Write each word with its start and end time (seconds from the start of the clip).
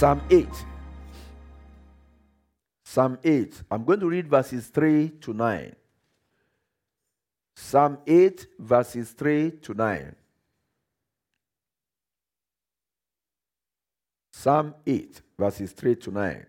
Psalm 0.00 0.22
8. 0.30 0.48
Psalm 2.82 3.18
8. 3.22 3.62
I'm 3.70 3.84
going 3.84 4.00
to 4.00 4.08
read 4.08 4.28
verses 4.28 4.68
3 4.68 5.10
to 5.20 5.34
9. 5.34 5.76
Psalm 7.54 7.98
8, 8.06 8.46
verses 8.58 9.10
3 9.10 9.50
to 9.50 9.74
9. 9.74 10.16
Psalm 14.32 14.74
8, 14.86 15.20
verses 15.38 15.72
3 15.72 15.94
to 15.96 16.10
9. 16.10 16.46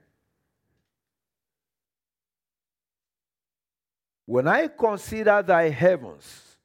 When 4.28 4.48
I 4.48 4.70
consider 4.70 5.44
thy 5.44 5.68
heavens, 5.68 6.56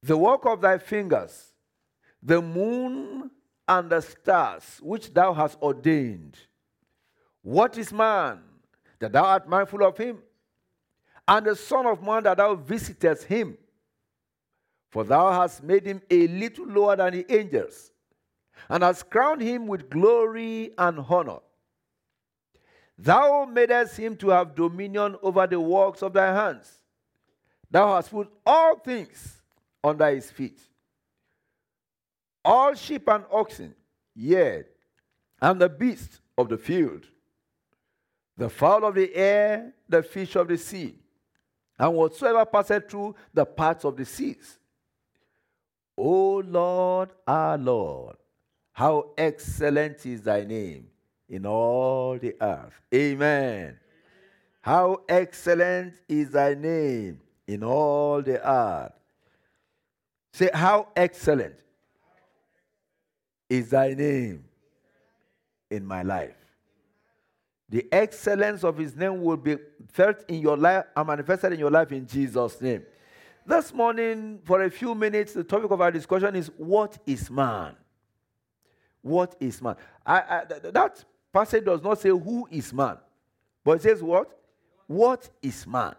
the 0.00 0.16
work 0.16 0.46
of 0.46 0.60
thy 0.60 0.78
fingers, 0.78 1.54
the 2.22 2.40
moon 2.40 3.32
and 3.68 3.90
the 3.90 4.00
stars 4.00 4.78
which 4.82 5.12
thou 5.12 5.32
hast 5.32 5.60
ordained, 5.62 6.36
what 7.42 7.76
is 7.76 7.92
man 7.92 8.40
that 8.98 9.12
thou 9.12 9.24
art 9.24 9.48
mindful 9.48 9.84
of 9.84 9.96
him? 9.96 10.18
And 11.26 11.46
the 11.46 11.56
Son 11.56 11.86
of 11.86 12.02
Man 12.02 12.24
that 12.24 12.36
thou 12.36 12.54
visitest 12.54 13.24
him? 13.24 13.56
For 14.90 15.04
thou 15.04 15.32
hast 15.32 15.62
made 15.62 15.86
him 15.86 16.02
a 16.10 16.26
little 16.26 16.66
lower 16.66 16.96
than 16.96 17.12
the 17.14 17.26
angels, 17.34 17.90
and 18.68 18.82
hast 18.82 19.08
crowned 19.08 19.40
him 19.40 19.66
with 19.66 19.88
glory 19.88 20.72
and 20.76 20.98
honor. 21.08 21.38
Thou 22.98 23.46
madest 23.46 23.96
him 23.96 24.16
to 24.16 24.28
have 24.30 24.54
dominion 24.54 25.16
over 25.22 25.46
the 25.46 25.58
works 25.58 26.02
of 26.02 26.12
thy 26.12 26.34
hands. 26.34 26.80
Thou 27.70 27.94
hast 27.94 28.10
put 28.10 28.30
all 28.44 28.78
things 28.78 29.40
under 29.82 30.10
his 30.10 30.30
feet. 30.30 30.60
All 32.44 32.74
sheep 32.74 33.08
and 33.08 33.24
oxen, 33.30 33.74
yea, 34.14 34.64
and 35.40 35.60
the 35.60 35.68
beasts 35.68 36.20
of 36.36 36.48
the 36.48 36.58
field, 36.58 37.06
the 38.36 38.48
fowl 38.48 38.84
of 38.84 38.94
the 38.94 39.14
air, 39.14 39.72
the 39.88 40.02
fish 40.02 40.34
of 40.36 40.48
the 40.48 40.58
sea, 40.58 40.96
and 41.78 41.94
whatsoever 41.94 42.44
passeth 42.44 42.90
through 42.90 43.14
the 43.32 43.44
parts 43.44 43.84
of 43.84 43.96
the 43.96 44.04
seas. 44.04 44.58
O 45.96 46.42
Lord, 46.44 47.10
our 47.26 47.58
Lord, 47.58 48.16
how 48.72 49.10
excellent 49.16 50.04
is 50.06 50.22
thy 50.22 50.44
name 50.44 50.88
in 51.28 51.46
all 51.46 52.18
the 52.18 52.34
earth. 52.40 52.80
Amen. 52.94 53.78
How 54.60 55.02
excellent 55.08 55.94
is 56.08 56.30
thy 56.30 56.54
name 56.54 57.20
in 57.46 57.64
all 57.64 58.22
the 58.22 58.48
earth. 58.48 58.92
Say, 60.32 60.50
how 60.54 60.88
excellent 60.96 61.56
is 63.52 63.68
thy 63.68 63.92
name 63.92 64.42
in 65.70 65.84
my 65.84 66.02
life. 66.02 66.34
The 67.68 67.86
excellence 67.92 68.64
of 68.64 68.78
his 68.78 68.96
name 68.96 69.22
will 69.22 69.36
be 69.36 69.58
felt 69.92 70.24
in 70.28 70.40
your 70.40 70.56
life 70.56 70.84
and 70.96 71.06
manifested 71.06 71.52
in 71.52 71.58
your 71.58 71.70
life 71.70 71.92
in 71.92 72.06
Jesus' 72.06 72.58
name. 72.62 72.82
This 73.44 73.74
morning, 73.74 74.40
for 74.44 74.62
a 74.62 74.70
few 74.70 74.94
minutes, 74.94 75.34
the 75.34 75.44
topic 75.44 75.70
of 75.70 75.82
our 75.82 75.90
discussion 75.90 76.34
is 76.34 76.50
what 76.56 76.96
is 77.06 77.30
man? 77.30 77.74
What 79.02 79.36
is 79.38 79.60
man? 79.60 79.76
I, 80.06 80.20
I, 80.20 80.44
that 80.72 81.04
passage 81.30 81.64
does 81.66 81.82
not 81.82 82.00
say 82.00 82.08
who 82.08 82.48
is 82.50 82.72
man, 82.72 82.96
but 83.64 83.72
it 83.72 83.82
says 83.82 84.02
what? 84.02 84.30
What 84.86 85.28
is 85.42 85.66
man? 85.66 85.94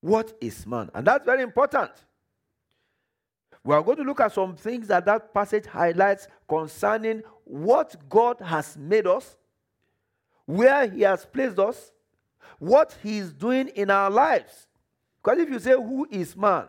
What 0.00 0.32
is 0.40 0.64
man? 0.64 0.90
And 0.94 1.04
that's 1.06 1.24
very 1.24 1.42
important. 1.42 1.90
We 3.64 3.74
are 3.74 3.82
going 3.82 3.98
to 3.98 4.02
look 4.02 4.20
at 4.20 4.32
some 4.32 4.56
things 4.56 4.88
that 4.88 5.04
that 5.06 5.32
passage 5.32 5.66
highlights 5.66 6.26
concerning 6.48 7.22
what 7.44 7.94
God 8.08 8.40
has 8.40 8.76
made 8.76 9.06
us, 9.06 9.36
where 10.46 10.88
He 10.88 11.02
has 11.02 11.24
placed 11.24 11.58
us, 11.58 11.92
what 12.58 12.96
He 13.02 13.18
is 13.18 13.32
doing 13.32 13.68
in 13.68 13.90
our 13.90 14.10
lives. 14.10 14.66
Because 15.22 15.38
if 15.38 15.48
you 15.48 15.58
say, 15.60 15.72
Who 15.72 16.06
is 16.10 16.36
man? 16.36 16.66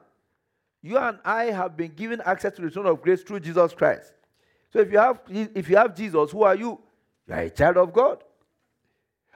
You 0.82 0.98
and 0.98 1.18
I 1.26 1.46
have 1.46 1.76
been 1.76 1.94
given 1.94 2.22
access 2.26 2.54
to 2.56 2.62
the 2.62 2.70
throne 2.70 2.88
of 2.88 3.02
grace 3.02 3.24
through 3.24 3.40
Jesus 3.40 3.74
Christ. 3.74 4.14
So 4.72 4.80
if 4.80 4.92
you 4.92 4.98
have, 4.98 5.20
if 5.30 5.70
you 5.70 5.78
have 5.78 5.96
Jesus, 5.96 6.32
who 6.32 6.44
are 6.44 6.56
you? 6.56 6.80
You 7.28 7.34
are 7.34 7.42
a 7.42 7.50
child 7.50 7.78
of 7.78 7.94
God. 7.94 8.24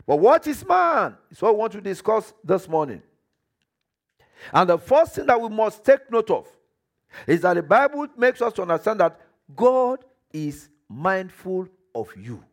But 0.06 0.18
what 0.18 0.46
is 0.46 0.66
man? 0.68 1.16
Is 1.32 1.42
what 1.42 1.54
we 1.54 1.60
want 1.60 1.72
to 1.74 1.82
discuss 1.82 2.34
this 2.44 2.68
morning. 2.68 3.02
And 4.54 4.70
the 4.70 4.78
first 4.78 5.16
thing 5.16 5.26
that 5.26 5.40
we 5.40 5.50
must 5.50 5.84
take 5.84 6.12
note 6.12 6.30
of 6.30 6.48
is 7.26 7.42
that 7.42 7.56
the 7.56 7.64
Bible 7.64 8.08
makes 8.18 8.42
us 8.42 8.54
to 8.54 8.62
understand 8.62 9.00
that 9.00 9.20
God 9.56 10.04
is 10.32 10.70
mindful 10.88 11.68
of 11.96 12.10
you. 12.16 12.44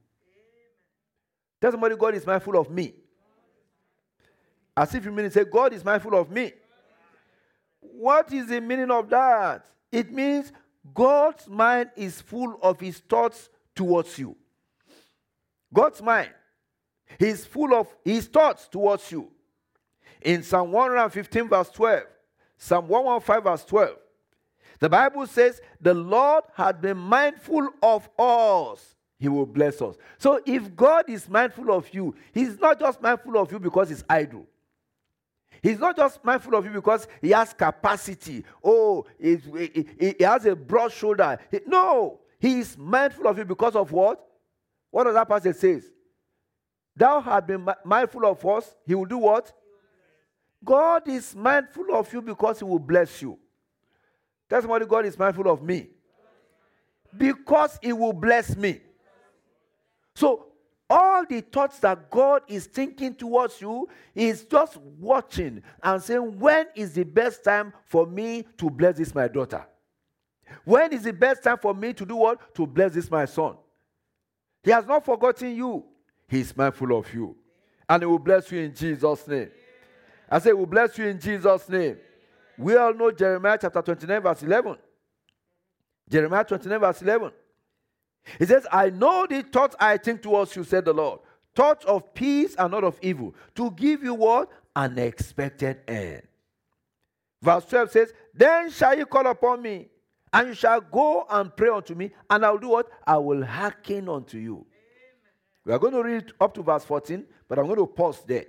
Tell 1.60 1.72
somebody, 1.72 1.96
God 1.96 2.14
is 2.14 2.26
mindful 2.26 2.58
of 2.58 2.70
me. 2.70 2.94
As 4.76 4.94
if 4.94 5.04
you 5.04 5.12
mean 5.12 5.26
to 5.26 5.30
say, 5.30 5.44
God 5.44 5.72
is 5.72 5.84
mindful 5.84 6.14
of 6.14 6.30
me. 6.30 6.52
What 7.80 8.32
is 8.32 8.48
the 8.48 8.60
meaning 8.60 8.90
of 8.90 9.08
that? 9.10 9.66
It 9.92 10.12
means 10.12 10.52
God's 10.92 11.48
mind 11.48 11.90
is 11.96 12.20
full 12.20 12.58
of 12.60 12.80
his 12.80 12.98
thoughts 12.98 13.48
towards 13.74 14.18
you. 14.18 14.36
God's 15.72 16.02
mind 16.02 16.30
is 17.18 17.44
full 17.44 17.74
of 17.74 17.94
his 18.04 18.26
thoughts 18.26 18.68
towards 18.68 19.10
you. 19.10 19.30
In 20.20 20.42
Psalm 20.42 20.72
115, 20.72 21.48
verse 21.48 21.70
12, 21.70 22.02
Psalm 22.56 22.88
115, 22.88 23.42
verse 23.42 23.64
12, 23.64 23.96
the 24.84 24.90
Bible 24.90 25.26
says, 25.26 25.62
The 25.80 25.94
Lord 25.94 26.44
had 26.52 26.82
been 26.82 26.98
mindful 26.98 27.70
of 27.82 28.06
us. 28.18 28.94
He 29.18 29.30
will 29.30 29.46
bless 29.46 29.80
us. 29.80 29.96
So 30.18 30.42
if 30.44 30.76
God 30.76 31.08
is 31.08 31.26
mindful 31.26 31.72
of 31.72 31.88
you, 31.94 32.14
He's 32.34 32.60
not 32.60 32.78
just 32.78 33.00
mindful 33.00 33.38
of 33.38 33.50
you 33.50 33.58
because 33.58 33.88
He's 33.88 34.04
idle. 34.06 34.46
He's 35.62 35.78
not 35.78 35.96
just 35.96 36.22
mindful 36.22 36.54
of 36.56 36.66
you 36.66 36.72
because 36.72 37.08
he 37.22 37.30
has 37.30 37.54
capacity. 37.54 38.44
Oh, 38.62 39.06
he, 39.18 39.36
he, 39.96 40.14
he 40.18 40.22
has 40.22 40.44
a 40.44 40.54
broad 40.54 40.92
shoulder. 40.92 41.38
He, 41.50 41.60
no, 41.66 42.20
he 42.38 42.58
is 42.58 42.76
mindful 42.76 43.26
of 43.26 43.38
you 43.38 43.46
because 43.46 43.74
of 43.74 43.90
what? 43.90 44.22
What 44.90 45.04
does 45.04 45.14
that 45.14 45.26
passage 45.26 45.56
says? 45.56 45.90
Thou 46.94 47.22
hast 47.22 47.46
been 47.46 47.66
mindful 47.86 48.26
of 48.26 48.44
us. 48.44 48.76
He 48.86 48.94
will 48.94 49.06
do 49.06 49.16
what? 49.16 49.50
God 50.62 51.08
is 51.08 51.34
mindful 51.34 51.94
of 51.94 52.12
you 52.12 52.20
because 52.20 52.58
he 52.58 52.66
will 52.66 52.78
bless 52.78 53.22
you. 53.22 53.38
Tell 54.54 54.62
somebody, 54.62 54.86
God 54.86 55.04
is 55.04 55.18
mindful 55.18 55.50
of 55.50 55.64
me. 55.64 55.88
Because 57.16 57.76
He 57.82 57.92
will 57.92 58.12
bless 58.12 58.56
me. 58.56 58.80
So, 60.14 60.46
all 60.88 61.26
the 61.26 61.40
thoughts 61.40 61.80
that 61.80 62.08
God 62.08 62.42
is 62.46 62.66
thinking 62.66 63.16
towards 63.16 63.60
you 63.60 63.88
is 64.14 64.44
just 64.44 64.76
watching 64.76 65.60
and 65.82 66.00
saying, 66.00 66.38
When 66.38 66.68
is 66.76 66.92
the 66.92 67.02
best 67.02 67.42
time 67.42 67.72
for 67.84 68.06
me 68.06 68.46
to 68.58 68.70
bless 68.70 68.96
this, 68.96 69.12
my 69.12 69.26
daughter? 69.26 69.66
When 70.64 70.92
is 70.92 71.02
the 71.02 71.12
best 71.12 71.42
time 71.42 71.58
for 71.58 71.74
me 71.74 71.92
to 71.92 72.06
do 72.06 72.14
what? 72.14 72.54
To 72.54 72.64
bless 72.64 72.94
this, 72.94 73.10
my 73.10 73.24
son? 73.24 73.56
He 74.62 74.70
has 74.70 74.86
not 74.86 75.04
forgotten 75.04 75.56
you. 75.56 75.84
He 76.28 76.38
is 76.38 76.56
mindful 76.56 76.96
of 76.96 77.12
you. 77.12 77.34
And 77.88 78.04
He 78.04 78.06
will 78.06 78.20
bless 78.20 78.52
you 78.52 78.60
in 78.60 78.72
Jesus' 78.72 79.26
name. 79.26 79.50
I 80.30 80.38
say, 80.38 80.50
He 80.50 80.54
will 80.54 80.66
bless 80.66 80.96
you 80.96 81.06
in 81.06 81.18
Jesus' 81.18 81.68
name. 81.68 81.96
We 82.58 82.76
all 82.76 82.94
know 82.94 83.10
Jeremiah 83.10 83.58
chapter 83.60 83.82
29, 83.82 84.22
verse 84.22 84.42
11. 84.42 84.76
Jeremiah 86.08 86.44
29, 86.44 86.80
verse 86.80 87.02
11. 87.02 87.32
He 88.38 88.46
says, 88.46 88.66
I 88.70 88.90
know 88.90 89.26
the 89.28 89.42
thoughts 89.42 89.76
I 89.78 89.96
think 89.96 90.22
towards 90.22 90.54
you, 90.56 90.64
said 90.64 90.84
the 90.84 90.92
Lord. 90.92 91.20
Thoughts 91.54 91.84
of 91.84 92.14
peace 92.14 92.54
and 92.58 92.72
not 92.72 92.84
of 92.84 92.98
evil. 93.02 93.34
To 93.54 93.70
give 93.72 94.02
you 94.02 94.14
what? 94.14 94.50
An 94.74 94.98
expected 94.98 95.80
end. 95.86 96.22
Verse 97.42 97.64
12 97.66 97.90
says, 97.90 98.12
Then 98.32 98.70
shall 98.70 98.96
you 98.96 99.06
call 99.06 99.26
upon 99.26 99.62
me, 99.62 99.88
and 100.32 100.48
you 100.48 100.54
shall 100.54 100.80
go 100.80 101.26
and 101.30 101.54
pray 101.54 101.68
unto 101.68 101.94
me, 101.94 102.10
and 102.28 102.44
I 102.44 102.50
will 102.50 102.58
do 102.58 102.68
what? 102.70 102.88
I 103.06 103.18
will 103.18 103.44
hearken 103.44 104.08
unto 104.08 104.38
you. 104.38 104.54
Amen. 104.54 104.66
We 105.64 105.72
are 105.72 105.78
going 105.78 105.92
to 105.92 106.02
read 106.02 106.32
up 106.40 106.54
to 106.54 106.62
verse 106.62 106.84
14, 106.84 107.24
but 107.48 107.58
I'm 107.58 107.66
going 107.66 107.78
to 107.78 107.86
pause 107.86 108.22
there. 108.26 108.46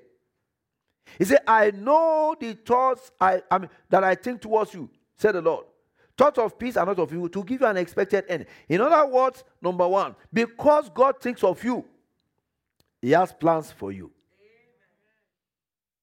He 1.18 1.26
said, 1.26 1.40
I 1.48 1.72
know 1.72 2.36
the 2.40 2.54
thoughts 2.54 3.12
I, 3.20 3.42
I 3.50 3.58
mean, 3.60 3.70
that 3.90 4.04
I 4.04 4.16
think 4.16 4.42
towards 4.42 4.74
you, 4.74 4.90
said 5.16 5.34
the 5.34 5.42
Lord. 5.42 5.66
Thoughts 6.18 6.40
of 6.40 6.58
peace 6.58 6.78
are 6.78 6.86
not 6.86 7.00
of 7.00 7.12
you 7.12 7.28
to 7.30 7.44
give 7.44 7.62
you 7.62 7.68
an 7.68 7.78
expected 7.78 8.26
end. 8.30 8.46
In 8.70 8.82
other 8.82 9.06
words, 9.06 9.44
number 9.62 9.88
one, 9.88 10.16
because 10.32 10.90
God 10.90 11.20
thinks 11.20 11.44
of 11.44 11.62
you, 11.64 11.84
He 13.02 13.12
has 13.12 13.34
plans 13.34 13.72
for 13.72 13.92
you. 13.92 14.12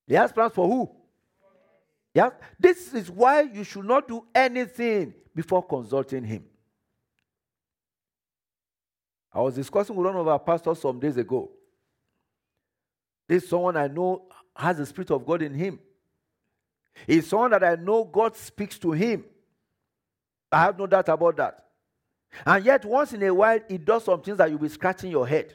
He 0.07 0.15
has 0.15 0.33
plans 0.33 0.53
for 0.53 0.69
who? 0.69 0.91
Yeah. 2.15 2.31
This 2.59 2.93
is 2.93 3.11
why 3.11 3.43
you 3.43 3.65
should 3.65 3.87
not 3.87 4.07
do 4.07 4.27
anything 4.35 5.15
before 5.35 5.67
consulting 5.67 6.25
Him. 6.25 6.45
I 9.33 9.41
was 9.41 9.55
discussing 9.55 9.97
with 9.97 10.07
one 10.07 10.17
of 10.17 10.29
our 10.29 10.39
pastors 10.39 10.81
some 10.81 11.01
days 11.01 11.17
ago. 11.17 11.51
This 13.27 13.49
someone 13.49 13.79
I 13.79 13.87
know 13.87 14.27
has 14.57 14.79
the 14.79 14.87
Spirit 14.87 15.11
of 15.11 15.25
God 15.27 15.43
in 15.43 15.55
him. 15.55 15.79
He's 17.07 17.27
someone 17.27 17.51
that 17.53 17.65
I 17.65 17.75
know 17.77 18.05
God 18.05 18.37
speaks 18.37 18.79
to 18.81 18.93
him. 18.93 19.25
I 20.51 20.61
have 20.63 20.79
no 20.79 20.87
doubt 20.87 21.09
about 21.09 21.37
that. 21.37 21.65
And 22.45 22.65
yet, 22.65 22.85
once 22.85 23.13
in 23.13 23.23
a 23.23 23.33
while, 23.33 23.61
it 23.69 23.85
does 23.85 24.05
some 24.05 24.21
things 24.21 24.39
that 24.39 24.51
you'll 24.51 24.59
be 24.59 24.69
scratching 24.69 25.11
your 25.11 25.27
head. 25.27 25.55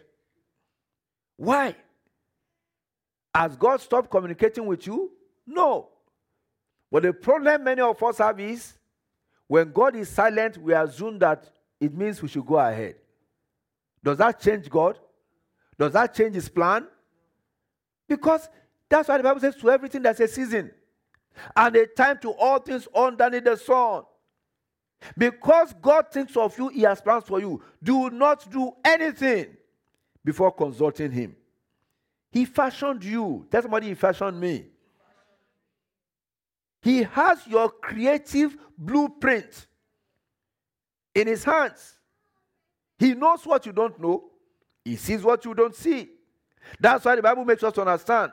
Why? 1.36 1.76
Has 3.34 3.56
God 3.56 3.82
stopped 3.82 4.10
communicating 4.10 4.66
with 4.66 4.86
you? 4.88 5.12
No. 5.46 5.90
But 6.92 7.04
the 7.04 7.14
problem 7.14 7.64
many 7.64 7.82
of 7.82 8.02
us 8.02 8.18
have 8.18 8.40
is 8.40 8.74
when 9.48 9.72
God 9.72 9.96
is 9.96 10.10
silent, 10.10 10.58
we 10.58 10.74
assume 10.74 11.20
that 11.20 11.50
it 11.80 11.94
means 11.94 12.22
we 12.22 12.28
should 12.28 12.46
go 12.46 12.58
ahead. 12.58 12.96
Does 14.04 14.18
that 14.18 14.40
change 14.40 14.70
God? 14.70 14.98
Does 15.78 15.94
that 15.94 16.14
change 16.14 16.36
his 16.36 16.50
plan? 16.50 16.88
Because 18.08 18.50
that's 18.90 19.10
why 19.10 19.18
the 19.18 19.24
Bible 19.24 19.42
says 19.42 19.56
to 19.58 19.70
everything 19.70 20.02
there's 20.02 20.20
a 20.20 20.28
season 20.28 20.72
and 21.56 21.76
a 21.76 21.86
time 21.86 22.18
to 22.20 22.32
all 22.32 22.60
things 22.60 22.88
underneath 22.96 23.44
the 23.44 23.56
sun. 23.56 24.04
Because 25.18 25.74
God 25.82 26.12
thinks 26.12 26.36
of 26.36 26.58
you, 26.58 26.70
He 26.70 26.82
has 26.82 27.02
plans 27.02 27.26
for 27.26 27.40
you. 27.40 27.62
Do 27.84 28.10
not 28.10 28.50
do 28.50 28.72
anything 28.84 29.56
before 30.24 30.52
consulting 30.52 31.12
Him. 31.12 31.36
He 32.32 32.46
fashioned 32.46 33.04
you. 33.04 33.46
Tell 33.52 33.62
somebody 33.62 33.88
He 33.88 33.94
fashioned 33.94 34.40
me. 34.40 34.66
He 36.82 37.04
has 37.04 37.46
your 37.46 37.70
creative 37.70 38.58
blueprint 38.78 39.68
in 41.14 41.28
His 41.28 41.44
hands. 41.44 41.96
He 42.98 43.14
knows 43.14 43.46
what 43.46 43.66
you 43.66 43.74
don't 43.74 44.00
know, 44.00 44.24
He 44.84 44.96
sees 44.96 45.22
what 45.24 45.44
you 45.46 45.54
don't 45.54 45.76
see. 45.76 46.10
That's 46.80 47.06
why 47.06 47.16
the 47.16 47.22
Bible 47.22 47.46
makes 47.46 47.64
us 47.64 47.78
understand 47.78 48.32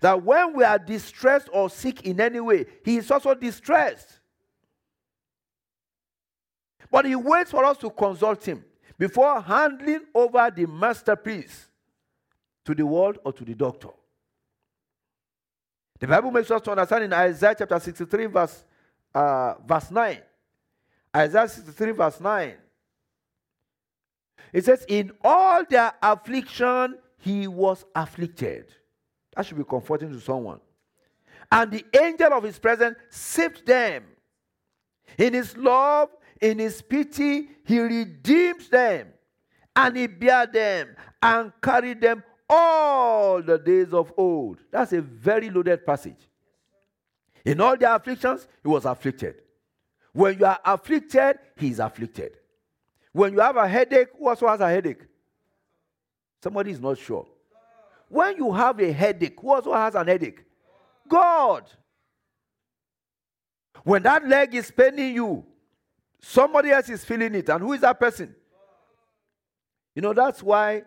that 0.00 0.22
when 0.22 0.54
we 0.54 0.64
are 0.64 0.78
distressed 0.78 1.48
or 1.52 1.70
sick 1.70 2.04
in 2.04 2.20
any 2.20 2.40
way, 2.40 2.66
He 2.84 2.96
is 2.96 3.10
also 3.10 3.34
distressed. 3.34 4.20
But 6.90 7.04
He 7.04 7.16
waits 7.16 7.50
for 7.50 7.64
us 7.64 7.78
to 7.78 7.90
consult 7.90 8.44
Him 8.44 8.64
before 8.98 9.40
handing 9.40 10.00
over 10.14 10.50
the 10.54 10.66
masterpiece 10.66 11.68
to 12.64 12.74
the 12.74 12.86
world 12.86 13.18
or 13.24 13.32
to 13.32 13.44
the 13.44 13.54
doctor. 13.54 13.90
The 15.98 16.06
Bible 16.06 16.30
makes 16.30 16.50
us 16.50 16.60
to 16.62 16.70
understand 16.72 17.04
in 17.04 17.12
Isaiah 17.12 17.54
chapter 17.58 17.78
63, 17.78 18.26
verse, 18.26 18.64
uh, 19.14 19.54
verse 19.66 19.90
9. 19.90 20.18
Isaiah 21.16 21.48
63, 21.48 21.92
verse 21.92 22.20
9. 22.20 22.54
It 24.52 24.64
says, 24.64 24.84
In 24.88 25.12
all 25.22 25.64
their 25.64 25.92
affliction, 26.02 26.98
he 27.18 27.46
was 27.46 27.84
afflicted. 27.94 28.66
That 29.36 29.44
should 29.44 29.58
be 29.58 29.64
comforting 29.64 30.10
to 30.12 30.20
someone. 30.20 30.60
And 31.52 31.70
the 31.70 31.84
angel 32.02 32.32
of 32.32 32.42
his 32.42 32.58
presence 32.58 32.96
saved 33.10 33.66
them. 33.66 34.04
In 35.18 35.34
his 35.34 35.56
love, 35.56 36.08
in 36.40 36.58
his 36.58 36.82
pity, 36.82 37.50
he 37.64 37.78
redeemed 37.78 38.62
them. 38.70 39.08
And 39.76 39.96
he 39.96 40.06
bare 40.06 40.46
them 40.46 40.96
and 41.22 41.52
carried 41.62 42.00
them 42.00 42.24
all 42.48 43.42
the 43.42 43.58
days 43.58 43.92
of 43.92 44.12
old. 44.16 44.58
That's 44.70 44.94
a 44.94 45.02
very 45.02 45.50
loaded 45.50 45.84
passage. 45.84 46.28
In 47.44 47.60
all 47.60 47.76
their 47.76 47.94
afflictions, 47.94 48.48
he 48.62 48.68
was 48.68 48.86
afflicted. 48.86 49.36
When 50.12 50.38
you 50.38 50.46
are 50.46 50.58
afflicted, 50.64 51.38
he 51.56 51.68
is 51.68 51.78
afflicted. 51.78 52.38
When 53.12 53.34
you 53.34 53.40
have 53.40 53.56
a 53.56 53.68
headache, 53.68 54.08
who 54.18 54.28
also 54.28 54.48
has 54.48 54.60
a 54.60 54.68
headache? 54.68 55.02
Somebody 56.42 56.70
is 56.70 56.80
not 56.80 56.98
sure. 56.98 57.26
When 58.08 58.36
you 58.36 58.52
have 58.52 58.80
a 58.80 58.92
headache, 58.92 59.38
who 59.40 59.52
also 59.52 59.72
has 59.72 59.94
an 59.94 60.06
headache? 60.06 60.44
God. 61.08 61.70
When 63.84 64.02
that 64.02 64.26
leg 64.26 64.54
is 64.54 64.70
paining 64.70 65.14
you, 65.14 65.44
somebody 66.20 66.70
else 66.70 66.88
is 66.88 67.04
feeling 67.04 67.34
it. 67.34 67.48
And 67.48 67.60
who 67.60 67.72
is 67.72 67.80
that 67.80 67.98
person? 67.98 68.34
You 69.94 70.02
know, 70.02 70.12
that's 70.12 70.42
why 70.42 70.82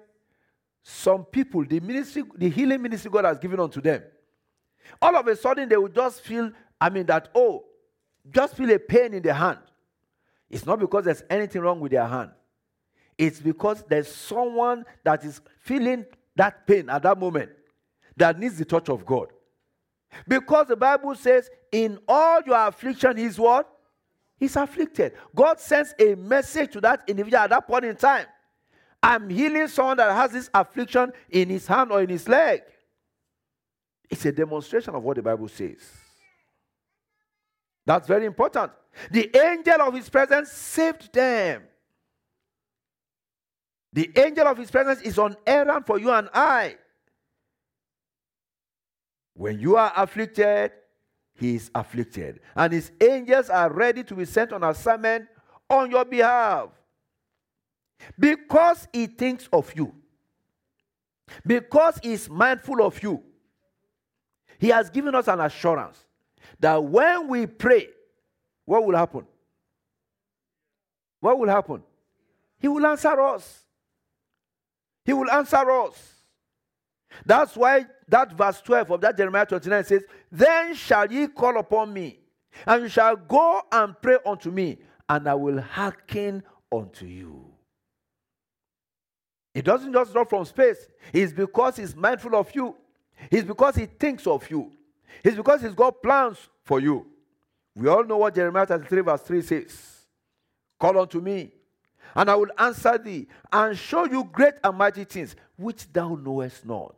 some 0.84 1.26
people, 1.26 1.66
the 1.66 1.80
ministry, 1.80 2.24
the 2.36 2.50
healing 2.50 2.82
ministry 2.82 3.12
God 3.12 3.26
has 3.26 3.40
given 3.40 3.60
unto 3.60 3.82
them, 3.82 4.04
all 5.02 5.16
of 5.16 5.28
a 5.28 5.36
sudden 5.36 5.70
they 5.70 5.78
will 5.78 5.90
just 5.90 6.22
feel, 6.22 6.52
I 6.80 6.90
mean, 6.90 7.06
that, 7.08 7.30
oh, 7.36 7.66
just 8.30 8.56
feel 8.56 8.70
a 8.72 8.80
pain 8.80 9.14
in 9.14 9.24
the 9.24 9.34
hand. 9.34 9.60
It's 10.50 10.66
not 10.66 10.80
because 10.80 11.06
there's 11.06 11.24
anything 11.30 11.62
wrong 11.62 11.80
with 11.80 11.92
their 11.92 12.08
hand. 12.08 12.32
It's 13.18 13.40
because 13.40 13.84
there's 13.88 14.08
someone 14.08 14.86
that 15.04 15.24
is 15.26 15.42
feeling 15.60 16.06
that 16.36 16.66
pain 16.66 16.90
at 16.90 17.04
that 17.04 17.18
moment 17.18 17.52
that 18.16 18.40
needs 18.40 18.58
the 18.58 18.66
touch 18.66 18.90
of 18.90 19.06
God. 19.06 19.28
Because 20.28 20.68
the 20.68 20.76
Bible 20.76 21.16
says, 21.16 21.50
in 21.72 22.00
all 22.08 22.42
your 22.46 22.68
affliction, 22.68 23.18
he's 23.18 23.38
what? 23.38 23.70
He's 24.38 24.56
afflicted. 24.56 25.14
God 25.36 25.60
sends 25.60 25.94
a 26.00 26.16
message 26.16 26.74
to 26.74 26.82
that 26.82 27.04
individual 27.08 27.44
at 27.44 27.50
that 27.50 27.68
point 27.68 27.86
in 27.86 27.96
time. 27.96 28.26
I'm 29.02 29.30
healing 29.30 29.68
someone 29.68 29.98
that 29.98 30.14
has 30.14 30.32
this 30.32 30.50
affliction 30.54 31.12
in 31.30 31.50
his 31.50 31.68
hand 31.68 31.92
or 31.92 32.02
in 32.02 32.10
his 32.10 32.28
leg. 32.28 32.62
It's 34.10 34.26
a 34.26 34.32
demonstration 34.32 34.96
of 34.96 35.04
what 35.04 35.18
the 35.18 35.22
Bible 35.24 35.48
says. 35.48 35.78
That's 37.86 38.08
very 38.08 38.26
important. 38.26 38.72
The 39.12 39.30
angel 39.38 39.82
of 39.82 39.94
his 39.94 40.10
presence 40.10 40.52
saved 40.52 41.14
them. 41.14 41.64
The 43.92 44.12
angel 44.16 44.48
of 44.48 44.58
his 44.58 44.70
presence 44.70 45.02
is 45.02 45.18
on 45.18 45.36
errand 45.46 45.86
for 45.86 46.00
you 46.00 46.12
and 46.12 46.30
I. 46.34 46.78
When 49.34 49.60
you 49.60 49.78
are 49.78 49.92
afflicted, 49.96 50.72
he 51.34 51.56
is 51.56 51.72
afflicted. 51.74 52.42
And 52.56 52.74
his 52.74 52.92
angels 53.02 53.50
are 53.50 53.72
ready 53.72 54.04
to 54.04 54.16
be 54.16 54.26
sent 54.26 54.52
on 54.52 54.64
assignment 54.64 55.28
on 55.70 55.90
your 55.90 56.06
behalf. 56.06 56.70
Because 58.18 58.88
he 58.94 59.08
thinks 59.08 59.48
of 59.52 59.74
you, 59.76 59.94
because 61.46 62.00
he 62.02 62.14
is 62.14 62.30
mindful 62.30 62.82
of 62.84 63.02
you, 63.02 63.24
he 64.58 64.70
has 64.70 64.90
given 64.90 65.16
us 65.16 65.28
an 65.28 65.40
assurance 65.40 66.06
that 66.60 66.84
when 66.84 67.28
we 67.28 67.46
pray, 67.46 67.88
what 68.66 68.86
will 68.86 68.96
happen? 68.96 69.26
What 71.20 71.40
will 71.40 71.50
happen? 71.50 71.84
He 72.60 72.68
will 72.68 72.86
answer 72.86 73.20
us. 73.22 73.64
He 75.10 75.14
will 75.14 75.32
answer 75.32 75.72
us. 75.72 76.14
That's 77.26 77.58
why 77.58 77.88
that 78.08 78.32
verse 78.34 78.62
12 78.62 78.92
of 78.92 79.02
that 79.02 79.18
Jeremiah 79.18 79.44
29 79.44 79.84
says, 79.84 80.04
Then 80.32 80.76
shall 80.76 81.12
ye 81.12 81.26
call 81.26 81.58
upon 81.58 81.92
me, 81.92 82.20
and 82.68 82.84
you 82.84 82.90
shall 82.90 83.16
go 83.16 83.64
and 83.72 84.00
pray 84.00 84.18
unto 84.24 84.52
me, 84.52 84.78
and 85.10 85.28
I 85.28 85.34
will 85.34 85.60
hearken 85.60 86.44
unto 86.72 87.08
you. 87.08 87.44
It 89.56 89.66
doesn't 89.66 89.92
just 89.92 90.14
drop 90.14 90.30
from 90.30 90.46
space. 90.46 90.88
It's 91.12 91.34
because 91.34 91.78
he's 91.78 91.96
mindful 91.96 92.36
of 92.36 92.54
you. 92.54 92.76
It's 93.32 93.48
because 93.48 93.78
he 93.78 93.88
thinks 93.88 94.28
of 94.28 94.48
you. 94.52 94.72
It's 95.24 95.36
because 95.36 95.64
he's 95.64 95.74
got 95.74 96.04
plans 96.04 96.38
for 96.66 96.80
you. 96.80 97.08
We 97.76 97.88
all 97.88 98.04
know 98.04 98.18
what 98.18 98.36
Jeremiah 98.36 98.68
33, 98.68 99.02
verse 99.02 99.22
3 99.22 99.42
says 99.42 100.06
Call 100.80 101.00
unto 101.00 101.20
me, 101.20 101.52
and 102.16 102.30
I 102.30 102.36
will 102.36 102.50
answer 102.58 102.98
thee, 102.98 103.28
and 103.52 103.78
show 103.78 104.06
you 104.06 104.24
great 104.24 104.56
and 104.64 104.78
mighty 104.78 105.04
things 105.04 105.36
which 105.58 105.92
thou 105.92 106.16
knowest 106.16 106.66
not. 106.66 106.96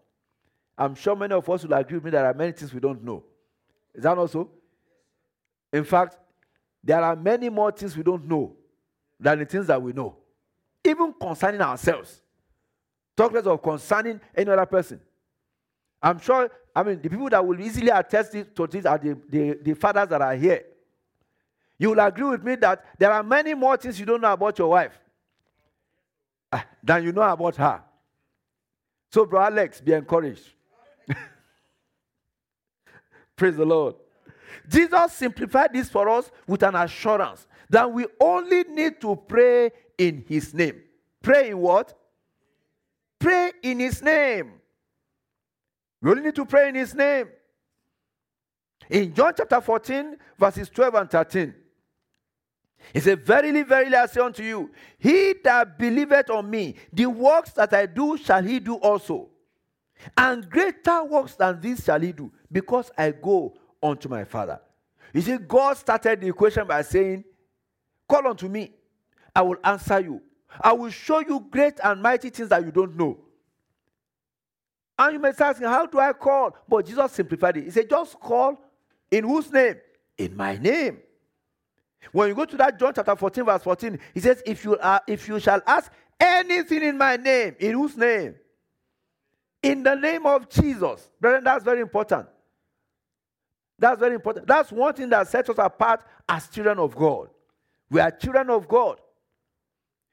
I'm 0.78 0.96
sure 0.96 1.16
many 1.16 1.34
of 1.34 1.48
us 1.50 1.64
will 1.64 1.74
agree 1.74 1.98
with 1.98 2.06
me 2.06 2.12
that 2.12 2.22
there 2.22 2.32
are 2.32 2.34
many 2.34 2.52
things 2.54 2.74
we 2.74 2.80
don't 2.80 3.04
know. 3.04 3.24
Is 3.94 4.04
that 4.04 4.18
also? 4.18 4.50
In 5.72 5.84
fact, 5.84 6.18
there 6.84 7.02
are 7.02 7.16
many 7.16 7.50
more 7.50 7.72
things 7.72 7.96
we 7.96 8.04
don't 8.04 8.28
know 8.28 8.56
than 9.20 9.40
the 9.40 9.46
things 9.46 9.68
that 9.68 9.82
we 9.82 9.94
know, 9.94 10.16
even 10.84 11.14
concerning 11.14 11.62
ourselves. 11.62 12.22
Talk 13.16 13.34
less 13.34 13.46
of 13.46 13.62
concerning 13.62 14.20
any 14.36 14.50
other 14.50 14.66
person. 14.66 15.00
I'm 16.02 16.20
sure, 16.20 16.50
I 16.76 16.82
mean, 16.82 17.00
the 17.02 17.10
people 17.10 17.30
that 17.30 17.46
will 17.46 17.60
easily 17.62 17.90
attest 17.90 18.32
to 18.32 18.68
this 18.68 18.86
are 18.86 18.98
the, 18.98 19.16
the, 19.30 19.60
the 19.62 19.74
fathers 19.76 20.08
that 20.10 20.22
are 20.22 20.36
here. 20.36 20.64
You 21.82 21.90
will 21.90 22.00
agree 22.00 22.30
with 22.30 22.44
me 22.44 22.54
that 22.58 22.86
there 23.00 23.12
are 23.12 23.24
many 23.24 23.56
more 23.56 23.76
things 23.76 24.00
you 24.00 24.06
don't 24.06 24.22
know 24.22 24.32
about 24.32 24.56
your 24.60 24.70
wife 24.70 25.00
ah, 26.52 26.64
than 26.84 27.04
you 27.04 27.12
know 27.12 27.24
about 27.24 27.56
her. 27.56 27.82
So, 29.12 29.26
bro 29.26 29.42
Alex, 29.42 29.82
be 29.82 29.94
encouraged. 29.94 30.44
Praise 33.36 33.56
the 33.58 33.66
Lord. 33.66 33.96
Jesus 34.70 35.14
simplified 35.14 35.74
this 35.74 35.90
for 35.90 36.08
us 36.08 36.30
with 36.46 36.62
an 36.62 36.76
assurance 36.76 37.48
that 37.68 37.92
we 37.92 38.06
only 38.20 38.64
need 38.66 39.02
to 39.02 39.16
pray 39.16 39.72
in 39.98 40.24
His 40.28 40.54
name. 40.54 40.84
Pray 41.24 41.50
in 41.50 41.58
what? 41.58 41.98
Pray 43.18 43.54
in 43.64 43.80
His 43.80 44.04
name. 44.04 44.52
We 46.00 46.12
only 46.12 46.22
need 46.26 46.36
to 46.36 46.46
pray 46.46 46.70
in 46.70 46.76
His 46.76 46.94
name. 46.94 47.30
In 48.88 49.16
John 49.16 49.34
chapter 49.36 49.60
14, 49.60 50.16
verses 50.38 50.70
12 50.70 50.94
and 50.94 51.10
13, 51.10 51.56
he 52.94 53.00
said, 53.00 53.26
Verily, 53.26 53.64
verily, 53.64 53.96
I 53.96 54.06
say 54.06 54.22
unto 54.22 54.44
you, 54.44 54.72
he 54.98 55.36
that 55.44 55.78
believeth 55.78 56.30
on 56.30 56.50
me, 56.50 56.76
the 56.92 57.06
works 57.06 57.52
that 57.52 57.74
I 57.74 57.86
do 57.86 58.18
shall 58.18 58.44
he 58.44 58.60
do 58.60 58.76
also. 58.76 59.30
And 60.18 60.50
greater 60.50 61.04
works 61.04 61.36
than 61.36 61.62
these 61.62 61.84
shall 61.84 62.00
he 62.00 62.12
do, 62.12 62.32
because 62.52 62.92
I 62.98 63.12
go 63.12 63.54
unto 63.82 64.10
my 64.10 64.24
Father. 64.24 64.60
You 65.14 65.22
see, 65.22 65.38
God 65.38 65.78
started 65.78 66.22
the 66.22 66.28
equation 66.28 66.66
by 66.66 66.82
saying, 66.82 67.24
Call 68.08 68.28
unto 68.28 68.48
me, 68.48 68.72
I 69.36 69.42
will 69.42 69.58
answer 69.64 70.00
you. 70.00 70.22
I 70.60 70.74
will 70.74 70.90
show 70.90 71.20
you 71.20 71.46
great 71.50 71.80
and 71.84 72.02
mighty 72.02 72.30
things 72.30 72.50
that 72.50 72.66
you 72.66 72.72
don't 72.72 72.96
know. 72.98 73.18
And 75.00 75.14
you 75.14 75.20
may 75.20 75.32
start 75.32 75.56
asking, 75.56 75.68
How 75.68 75.86
do 75.86 76.00
I 76.00 76.14
call? 76.14 76.56
But 76.68 76.86
Jesus 76.86 77.12
simplified 77.12 77.58
it. 77.58 77.66
He 77.66 77.72
said, 77.72 77.90
Just 77.90 78.20
call 78.20 78.60
in 79.10 79.24
whose 79.24 79.52
name? 79.52 79.76
In 80.18 80.36
my 80.36 80.58
name. 80.58 81.00
When 82.12 82.30
you 82.30 82.36
go 82.36 82.46
to 82.46 82.58
that 82.58 82.80
John 82.80 82.94
chapter 82.94 83.16
14, 83.16 83.46
verse 83.46 83.64
14, 83.64 84.00
he 84.14 84.20
says, 84.20 84.42
If 84.46 84.64
you 84.64 84.78
are, 84.78 85.02
if 85.08 85.28
you 85.28 85.40
shall 85.40 85.62
ask 85.66 85.92
anything 86.20 86.84
in 86.84 86.98
my 86.98 87.16
name, 87.16 87.56
in 87.60 87.74
whose 87.74 87.96
name? 87.96 88.36
In 89.64 89.84
the 89.84 89.96
name 89.96 90.26
of 90.26 90.50
Jesus. 90.50 91.10
Brethren, 91.20 91.44
that's 91.44 91.64
very 91.64 91.82
important. 91.82 92.28
That's 93.78 94.00
very 94.00 94.16
important. 94.16 94.48
That's 94.48 94.72
one 94.72 94.94
thing 94.94 95.10
that 95.10 95.28
sets 95.28 95.50
us 95.50 95.58
apart 95.58 96.04
as 96.28 96.48
children 96.48 96.80
of 96.80 96.96
God. 96.96 97.30
We 97.90 98.00
are 98.00 98.12
children 98.12 98.50
of 98.50 98.68
God. 98.68 99.00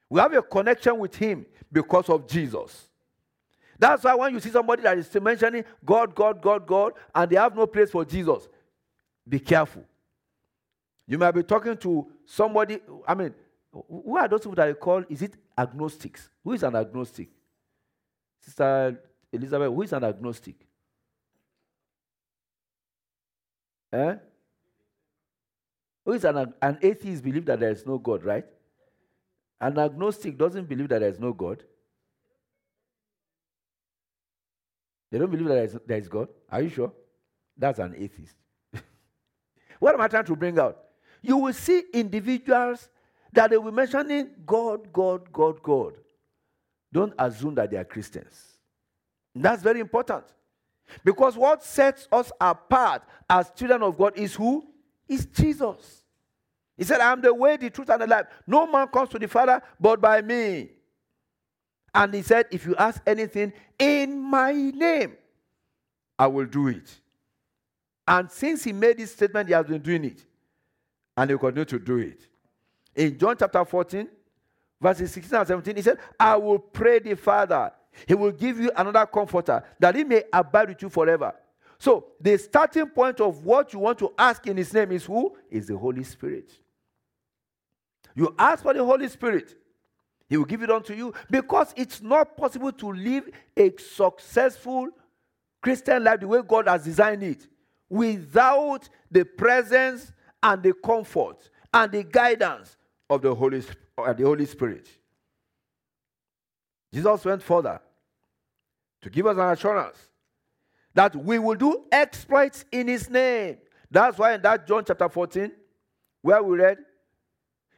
We 0.09 0.19
have 0.19 0.33
a 0.33 0.41
connection 0.41 0.97
with 0.99 1.15
Him 1.15 1.45
because 1.71 2.09
of 2.09 2.27
Jesus. 2.27 2.87
That's 3.77 4.03
why 4.03 4.13
when 4.15 4.33
you 4.33 4.39
see 4.39 4.49
somebody 4.49 4.83
that 4.83 4.97
is 4.97 5.13
mentioning 5.21 5.63
God, 5.85 6.13
God, 6.13 6.41
God, 6.41 6.67
God, 6.67 6.93
and 7.15 7.31
they 7.31 7.37
have 7.37 7.55
no 7.55 7.65
place 7.65 7.89
for 7.89 8.03
Jesus, 8.03 8.47
be 9.27 9.39
careful. 9.39 9.85
You 11.09 11.17
might 11.17 11.31
be 11.31 11.41
talking 11.41 11.75
to 11.77 12.05
somebody, 12.23 12.77
I 13.07 13.15
mean, 13.15 13.33
who 13.71 14.15
are 14.15 14.27
those 14.27 14.41
people 14.41 14.53
that 14.53 14.67
you 14.67 14.75
call, 14.75 15.03
is 15.09 15.23
it 15.23 15.33
agnostics? 15.57 16.29
Who 16.43 16.53
is 16.53 16.61
an 16.61 16.75
agnostic? 16.75 17.29
Sister 18.39 19.01
Elizabeth, 19.33 19.69
who 19.69 19.81
is 19.81 19.91
an 19.91 20.03
agnostic? 20.03 20.55
Eh? 23.91 24.15
Who 26.05 26.11
is 26.11 26.23
an, 26.25 26.53
an 26.61 26.77
atheist 26.79 27.23
believe 27.23 27.45
that 27.45 27.59
there 27.59 27.71
is 27.71 27.87
no 27.87 27.97
God, 27.97 28.23
right? 28.23 28.45
An 29.59 29.79
agnostic 29.79 30.37
doesn't 30.37 30.69
believe 30.69 30.89
that 30.89 30.99
there 30.99 31.09
is 31.09 31.19
no 31.19 31.33
God. 31.33 31.63
They 35.11 35.17
don't 35.17 35.31
believe 35.31 35.47
that 35.47 35.55
there 35.55 35.63
is, 35.63 35.77
there 35.87 35.97
is 35.97 36.07
God. 36.07 36.27
Are 36.51 36.61
you 36.61 36.69
sure? 36.69 36.93
That's 37.57 37.79
an 37.79 37.95
atheist. 37.97 38.35
what 39.79 39.95
am 39.95 40.01
I 40.01 40.07
trying 40.07 40.25
to 40.25 40.35
bring 40.35 40.59
out? 40.59 40.85
You 41.21 41.37
will 41.37 41.53
see 41.53 41.83
individuals 41.93 42.89
that 43.33 43.49
they 43.51 43.57
will 43.57 43.71
mentioning 43.71 44.29
God, 44.45 44.91
God, 44.91 45.31
God, 45.31 45.61
God. 45.61 45.93
Don't 46.91 47.13
assume 47.19 47.55
that 47.55 47.69
they 47.69 47.77
are 47.77 47.85
Christians. 47.85 48.53
That's 49.35 49.61
very 49.61 49.79
important. 49.79 50.25
Because 51.03 51.37
what 51.37 51.63
sets 51.63 52.07
us 52.11 52.31
apart 52.41 53.03
as 53.29 53.51
children 53.51 53.83
of 53.83 53.97
God 53.97 54.17
is 54.17 54.33
who? 54.33 54.65
Is 55.07 55.25
Jesus. 55.25 56.03
He 56.77 56.83
said, 56.83 57.01
I 57.01 57.11
am 57.11 57.21
the 57.21 57.33
way, 57.33 57.57
the 57.57 57.69
truth, 57.69 57.89
and 57.89 58.01
the 58.01 58.07
life. 58.07 58.25
No 58.47 58.65
man 58.65 58.87
comes 58.87 59.09
to 59.09 59.19
the 59.19 59.27
Father 59.27 59.61
but 59.79 59.99
by 60.01 60.21
me. 60.21 60.69
And 61.93 62.13
he 62.13 62.21
said, 62.21 62.45
If 62.51 62.65
you 62.65 62.75
ask 62.75 63.01
anything 63.05 63.53
in 63.77 64.19
my 64.19 64.53
name, 64.53 65.17
I 66.17 66.27
will 66.27 66.45
do 66.45 66.67
it. 66.67 66.89
And 68.07 68.31
since 68.31 68.63
he 68.63 68.73
made 68.73 68.97
this 68.97 69.11
statement, 69.11 69.49
he 69.49 69.53
has 69.53 69.65
been 69.65 69.81
doing 69.81 70.05
it. 70.05 70.25
And 71.19 71.31
will 71.31 71.37
continue 71.37 71.65
to 71.65 71.79
do 71.79 71.97
it. 71.97 72.21
In 72.95 73.17
John 73.19 73.35
chapter 73.37 73.65
14, 73.65 74.07
verses 74.79 75.11
16 75.11 75.37
and 75.39 75.47
17, 75.49 75.75
he 75.75 75.81
said, 75.81 75.97
I 76.17 76.37
will 76.37 76.59
pray 76.59 76.99
the 76.99 77.13
Father. 77.17 77.73
He 78.07 78.13
will 78.13 78.31
give 78.31 78.57
you 78.57 78.71
another 78.73 79.05
comforter 79.05 79.61
that 79.79 79.95
he 79.95 80.05
may 80.05 80.23
abide 80.31 80.69
with 80.69 80.81
you 80.81 80.87
forever. 80.87 81.33
So, 81.77 82.05
the 82.21 82.37
starting 82.37 82.87
point 82.87 83.19
of 83.19 83.43
what 83.43 83.73
you 83.73 83.79
want 83.79 83.99
to 83.99 84.13
ask 84.17 84.47
in 84.47 84.55
his 84.55 84.73
name 84.73 84.93
is 84.93 85.03
who? 85.03 85.35
Is 85.51 85.67
the 85.67 85.77
Holy 85.77 86.05
Spirit. 86.05 86.53
You 88.15 88.33
ask 88.39 88.63
for 88.63 88.73
the 88.73 88.85
Holy 88.85 89.09
Spirit, 89.09 89.57
he 90.29 90.37
will 90.37 90.45
give 90.45 90.63
it 90.63 90.71
unto 90.71 90.93
you 90.93 91.13
because 91.29 91.73
it's 91.75 92.01
not 92.01 92.37
possible 92.37 92.71
to 92.71 92.93
live 92.93 93.29
a 93.57 93.73
successful 93.77 94.87
Christian 95.61 96.01
life 96.01 96.21
the 96.21 96.29
way 96.29 96.39
God 96.47 96.69
has 96.69 96.85
designed 96.85 97.23
it 97.23 97.45
without 97.89 98.87
the 99.11 99.25
presence 99.25 100.13
and 100.41 100.63
the 100.63 100.73
comfort 100.73 101.49
and 101.73 101.91
the 101.91 102.03
guidance 102.03 102.77
of 103.09 103.21
the 103.21 103.33
Holy, 103.33 103.63
uh, 103.97 104.13
the 104.13 104.23
Holy 104.23 104.45
Spirit. 104.45 104.87
Jesus 106.93 107.25
went 107.25 107.43
further 107.43 107.79
to 109.01 109.09
give 109.09 109.25
us 109.27 109.37
an 109.37 109.49
assurance 109.49 109.97
that 110.93 111.15
we 111.15 111.39
will 111.39 111.55
do 111.55 111.85
exploits 111.91 112.65
in 112.71 112.87
his 112.87 113.09
name. 113.09 113.57
That's 113.91 114.17
why 114.17 114.33
in 114.33 114.41
that 114.41 114.67
John 114.67 114.83
chapter 114.85 115.07
14, 115.07 115.51
where 116.21 116.41
we 116.41 116.57
read, 116.57 116.77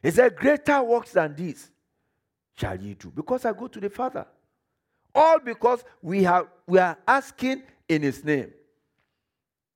he 0.02 0.10
said, 0.10 0.36
Greater 0.36 0.82
works 0.82 1.12
than 1.12 1.34
this 1.34 1.70
shall 2.56 2.76
ye 2.78 2.94
do? 2.94 3.10
Because 3.10 3.44
I 3.44 3.52
go 3.52 3.66
to 3.66 3.80
the 3.80 3.90
Father. 3.90 4.26
All 5.14 5.38
because 5.40 5.84
we 6.00 6.22
have 6.22 6.46
we 6.66 6.78
are 6.78 6.96
asking 7.06 7.62
in 7.88 8.02
his 8.02 8.24
name. 8.24 8.52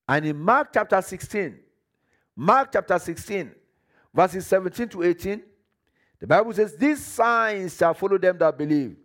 And 0.09 0.25
in 0.25 0.39
Mark 0.39 0.71
chapter 0.73 1.01
16, 1.03 1.59
Mark 2.37 2.71
chapter 2.73 2.99
16, 2.99 3.51
verses 4.13 4.47
17 4.47 4.89
to 4.91 5.03
18, 5.03 5.43
the 6.21 6.27
Bible 6.27 6.53
says, 6.53 6.77
These 6.77 7.03
signs 7.03 7.77
shall 7.77 7.95
follow 7.95 8.19
them 8.19 8.37
that 8.39 8.59
believe. 8.59 8.97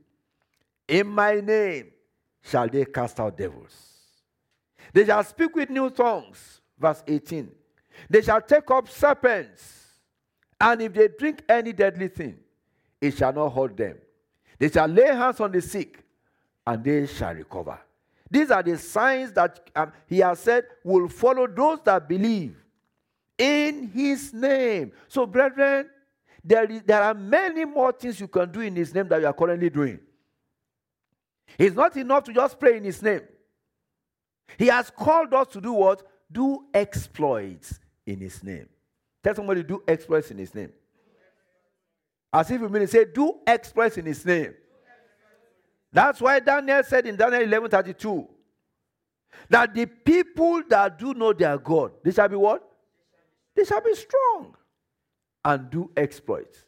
In 0.88 1.08
my 1.08 1.36
name 1.40 1.92
shall 2.42 2.68
they 2.68 2.84
cast 2.84 3.20
out 3.22 3.38
devils. 3.38 3.92
They 4.92 5.06
shall 5.06 5.24
speak 5.24 5.56
with 5.56 5.70
new 5.70 5.90
tongues. 5.90 6.60
Verse 6.78 7.04
18. 7.08 7.50
They 8.10 8.22
shall 8.22 8.42
take 8.42 8.70
up 8.72 8.90
serpents, 8.90 9.88
and 10.60 10.82
if 10.82 10.94
they 10.94 11.08
drink 11.08 11.44
any 11.48 11.72
deadly 11.72 12.08
thing, 12.08 12.38
it 13.00 13.16
shall 13.16 13.32
not 13.32 13.50
hurt 13.50 13.78
them. 13.78 13.98
They 14.58 14.70
shall 14.70 14.88
lay 14.88 15.08
hands 15.08 15.40
on 15.40 15.52
the 15.52 15.62
sick, 15.62 16.04
and 16.66 16.84
they 16.84 17.06
shall 17.06 17.34
recover. 17.34 17.80
These 18.30 18.52
are 18.52 18.64
the 18.64 18.78
signs 18.78 19.32
that 19.34 19.70
um, 19.76 19.92
he 20.08 20.20
has 20.20 20.40
said 20.40 20.66
will 20.84 21.08
follow 21.10 21.48
those 21.48 21.80
that 21.86 22.08
believe 22.08 22.61
in 23.42 23.88
his 23.88 24.32
name. 24.34 24.92
So, 25.08 25.26
brethren, 25.26 25.90
there, 26.44 26.64
is, 26.66 26.84
there 26.84 27.02
are 27.02 27.16
many 27.16 27.66
more 27.66 27.92
things 27.92 28.20
you 28.20 28.28
can 28.28 28.52
do 28.52 28.62
in 28.62 28.76
his 28.76 28.94
name 28.94 29.08
that 29.08 29.20
you 29.20 29.26
are 29.26 29.34
currently 29.34 29.72
doing. 29.72 30.00
It's 31.58 31.76
not 31.76 31.98
enough 31.98 32.24
to 32.26 32.34
just 32.34 32.60
pray 32.60 32.78
in 32.78 32.84
his 32.84 33.02
name. 33.02 33.22
He 34.60 34.68
has 34.68 34.92
called 34.92 35.34
us 35.34 35.48
to 35.48 35.62
do 35.62 35.74
what? 35.74 36.04
Do 36.32 36.66
exploits 36.72 37.80
in 38.06 38.20
his 38.20 38.44
name. 38.44 38.70
Tell 39.24 39.34
somebody, 39.34 39.64
do 39.64 39.84
exploits 39.88 40.30
in 40.30 40.38
his 40.38 40.54
name. 40.54 40.72
As 42.32 42.50
if 42.52 42.62
you 42.62 42.70
mean 42.70 42.84
to 42.84 42.88
say, 42.88 43.06
do 43.06 43.40
exploits 43.48 43.98
in 43.98 44.06
his 44.06 44.24
name. 44.24 44.54
That's 45.92 46.22
why 46.22 46.40
Daniel 46.40 46.84
said 46.84 47.08
in 47.08 47.16
Daniel 47.16 47.42
11 47.42 47.70
32 47.72 48.28
that 49.50 49.74
the 49.74 49.86
people 49.86 50.62
that 50.70 50.98
do 50.98 51.14
know 51.14 51.34
their 51.34 51.58
God, 51.58 51.92
they 52.04 52.12
shall 52.12 52.30
be 52.30 52.36
what? 52.36 52.71
They 53.56 53.66
shall 53.66 53.82
be 53.82 53.94
strong 53.96 54.56
and 55.44 55.70
do 55.70 55.92
exploits. 55.98 56.66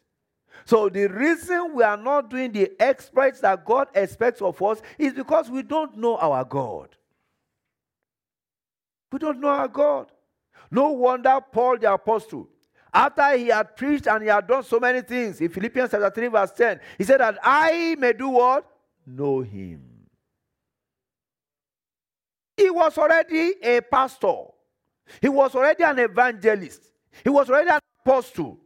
So 0.64 0.88
the 0.88 1.08
reason 1.08 1.74
we 1.74 1.82
are 1.82 1.96
not 1.96 2.30
doing 2.30 2.52
the 2.52 2.70
exploits 2.80 3.40
that 3.40 3.64
God 3.64 3.88
expects 3.94 4.40
of 4.40 4.60
us 4.62 4.80
is 4.98 5.12
because 5.12 5.50
we 5.50 5.62
don't 5.62 5.96
know 5.96 6.16
our 6.16 6.44
God. 6.44 6.96
We 9.10 9.18
don't 9.18 9.40
know 9.40 9.48
our 9.48 9.68
God. 9.68 10.10
No 10.70 10.90
wonder 10.90 11.38
Paul 11.52 11.78
the 11.78 11.92
apostle 11.92 12.48
after 12.94 13.36
he 13.36 13.48
had 13.48 13.76
preached 13.76 14.06
and 14.06 14.22
he 14.22 14.28
had 14.28 14.46
done 14.46 14.62
so 14.62 14.78
many 14.78 15.02
things, 15.02 15.40
in 15.40 15.48
Philippians 15.48 15.90
chapter 15.90 16.10
3, 16.10 16.28
verse 16.28 16.52
10, 16.52 16.80
he 16.96 17.02
said 17.02 17.18
that 17.18 17.38
I 17.42 17.96
may 17.98 18.12
do 18.12 18.28
what? 18.28 18.64
Know 19.04 19.40
him. 19.40 19.82
He 22.56 22.70
was 22.70 22.96
already 22.96 23.54
a 23.60 23.80
pastor. 23.80 24.44
He 25.20 25.28
was 25.28 25.54
already 25.54 25.82
an 25.82 25.98
evangelist. 25.98 26.82
He 27.22 27.30
was 27.30 27.48
already 27.48 27.70
an 27.70 27.80
apostle. 28.04 28.58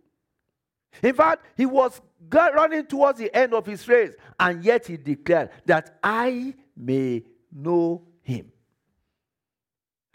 In 1.03 1.15
fact, 1.15 1.45
he 1.57 1.67
was 1.67 2.01
running 2.31 2.87
towards 2.87 3.19
the 3.19 3.35
end 3.35 3.55
of 3.55 3.67
his 3.67 3.87
race, 3.89 4.13
and 4.39 4.65
yet 4.65 4.87
he 4.87 4.97
declared 4.97 5.51
that 5.67 5.99
I 6.03 6.55
may 6.77 7.25
know 7.53 8.03
him. 8.23 8.51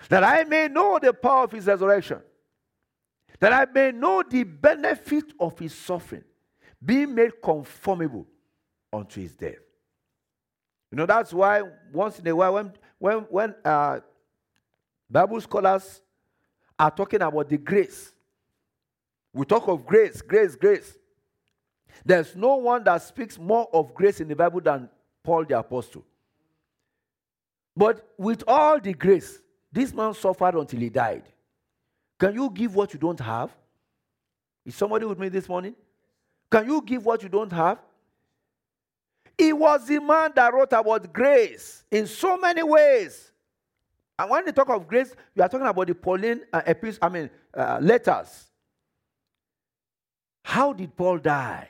That 0.10 0.24
I 0.24 0.44
may 0.44 0.68
know 0.68 1.00
the 1.02 1.14
power 1.14 1.44
of 1.44 1.52
his 1.52 1.68
resurrection 1.68 2.22
that 3.44 3.52
I 3.52 3.66
may 3.74 3.92
know 3.92 4.24
the 4.24 4.44
benefit 4.44 5.26
of 5.38 5.60
his 5.60 5.76
suffering, 5.76 6.24
being 6.82 7.14
made 7.14 7.42
conformable 7.44 8.26
unto 8.94 9.20
his 9.20 9.36
death. 9.36 9.58
You 10.90 10.98
know, 10.98 11.06
that's 11.06 11.34
why 11.34 11.62
once 11.92 12.20
in 12.20 12.28
a 12.28 12.34
while, 12.34 12.54
when, 12.54 12.74
when, 13.00 13.18
when 13.30 13.56
uh, 13.66 14.00
Bible 15.10 15.42
scholars 15.42 16.00
are 16.78 16.92
talking 16.92 17.22
about 17.22 17.50
the 17.50 17.58
grace, 17.58 18.14
we 19.34 19.46
talk 19.46 19.68
of 19.68 19.86
grace, 19.86 20.22
grace, 20.22 20.56
grace. 20.56 20.98
There's 22.06 22.36
no 22.36 22.56
one 22.56 22.84
that 22.84 23.02
speaks 23.02 23.38
more 23.38 23.68
of 23.74 23.94
grace 23.94 24.20
in 24.20 24.28
the 24.28 24.36
Bible 24.36 24.62
than 24.62 24.90
Paul 25.24 25.46
the 25.46 25.58
Apostle. 25.58 26.04
But 27.76 28.08
with 28.18 28.44
all 28.48 28.80
the 28.80 28.94
grace, 28.94 29.40
this 29.72 29.94
man 29.94 30.14
suffered 30.14 30.56
until 30.56 30.80
he 30.80 30.90
died. 30.90 31.24
Can 32.20 32.36
you 32.36 32.50
give 32.52 32.76
what 32.76 32.94
you 32.94 33.00
don't 33.00 33.20
have? 33.20 33.52
Is 34.66 34.76
somebody 34.76 35.06
with 35.06 35.20
me 35.20 35.30
this 35.30 35.50
morning? 35.50 35.76
Can 36.52 36.68
you 36.68 36.82
give 36.82 37.04
what 37.06 37.24
you 37.24 37.30
don't 37.30 37.52
have? 37.52 37.80
He 39.38 39.52
was 39.52 39.88
the 39.88 40.00
man 40.00 40.32
that 40.36 40.54
wrote 40.54 40.72
about 40.74 41.12
grace 41.12 41.84
in 41.90 42.06
so 42.06 42.38
many 42.38 42.62
ways. 42.62 43.33
And 44.18 44.30
when 44.30 44.46
they 44.46 44.52
talk 44.52 44.70
of 44.70 44.88
grace, 44.88 45.16
you 45.36 45.42
are 45.42 45.50
talking 45.50 45.68
about 45.68 45.88
the 45.88 45.96
Pauline 45.96 46.42
uh, 46.52 46.62
epist- 46.62 47.00
I 47.02 47.10
mean, 47.10 47.30
uh, 47.54 47.80
letters. 47.82 48.46
How 50.44 50.74
did 50.74 50.96
Paul 50.96 51.18
die? 51.18 51.70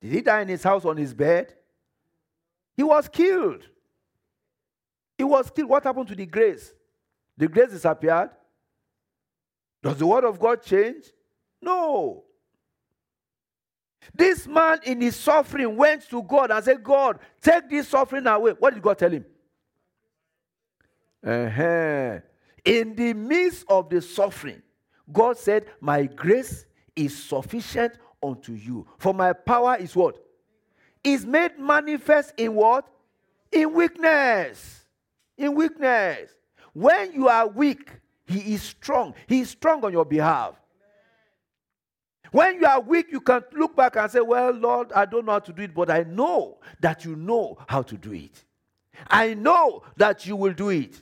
Did 0.00 0.12
he 0.12 0.20
die 0.20 0.42
in 0.42 0.48
his 0.48 0.62
house 0.62 0.84
on 0.84 0.96
his 0.96 1.14
bed? 1.14 1.54
He 2.76 2.82
was 2.82 3.08
killed. 3.08 3.66
He 5.16 5.24
was 5.24 5.50
killed. 5.50 5.70
What 5.70 5.84
happened 5.84 6.08
to 6.08 6.14
the 6.14 6.26
grace? 6.26 6.72
The 7.36 7.48
grace 7.48 7.70
disappeared? 7.70 8.30
Does 9.82 9.98
the 9.98 10.06
word 10.06 10.24
of 10.24 10.38
God 10.38 10.62
change? 10.62 11.04
No. 11.62 12.24
This 14.14 14.46
man 14.46 14.80
in 14.84 15.00
his 15.00 15.16
suffering 15.16 15.76
went 15.76 16.08
to 16.10 16.22
God 16.22 16.50
and 16.50 16.64
said, 16.64 16.82
God, 16.82 17.18
take 17.40 17.68
this 17.68 17.88
suffering 17.88 18.26
away. 18.26 18.52
What 18.58 18.74
did 18.74 18.82
God 18.82 18.98
tell 18.98 19.10
him? 19.10 19.24
Uh-huh. 21.24 22.20
In 22.64 22.94
the 22.94 23.14
midst 23.14 23.64
of 23.68 23.88
the 23.88 24.00
suffering, 24.00 24.62
God 25.12 25.38
said, 25.38 25.66
My 25.80 26.04
grace 26.04 26.66
is 26.94 27.16
sufficient 27.22 27.94
unto 28.22 28.52
you. 28.52 28.86
For 28.98 29.14
my 29.14 29.32
power 29.32 29.76
is 29.76 29.94
what? 29.94 30.18
Is 31.02 31.24
made 31.24 31.58
manifest 31.58 32.34
in 32.36 32.54
what? 32.54 32.86
In 33.52 33.72
weakness. 33.72 34.84
In 35.36 35.54
weakness. 35.54 36.30
When 36.72 37.12
you 37.12 37.28
are 37.28 37.48
weak, 37.48 37.90
he 38.26 38.54
is 38.54 38.62
strong. 38.62 39.14
He 39.26 39.40
is 39.40 39.50
strong 39.50 39.84
on 39.84 39.92
your 39.92 40.04
behalf. 40.04 40.54
When 42.30 42.60
you 42.60 42.66
are 42.66 42.80
weak, 42.80 43.06
you 43.10 43.20
can 43.20 43.42
look 43.52 43.74
back 43.74 43.96
and 43.96 44.10
say, 44.10 44.20
Well, 44.20 44.50
Lord, 44.52 44.92
I 44.92 45.06
don't 45.06 45.24
know 45.24 45.32
how 45.32 45.38
to 45.38 45.52
do 45.52 45.62
it, 45.62 45.74
but 45.74 45.90
I 45.90 46.02
know 46.02 46.58
that 46.80 47.04
you 47.04 47.16
know 47.16 47.56
how 47.66 47.82
to 47.82 47.96
do 47.96 48.12
it. 48.12 48.44
I 49.08 49.34
know 49.34 49.82
that 49.96 50.26
you 50.26 50.36
will 50.36 50.52
do 50.52 50.68
it. 50.68 51.00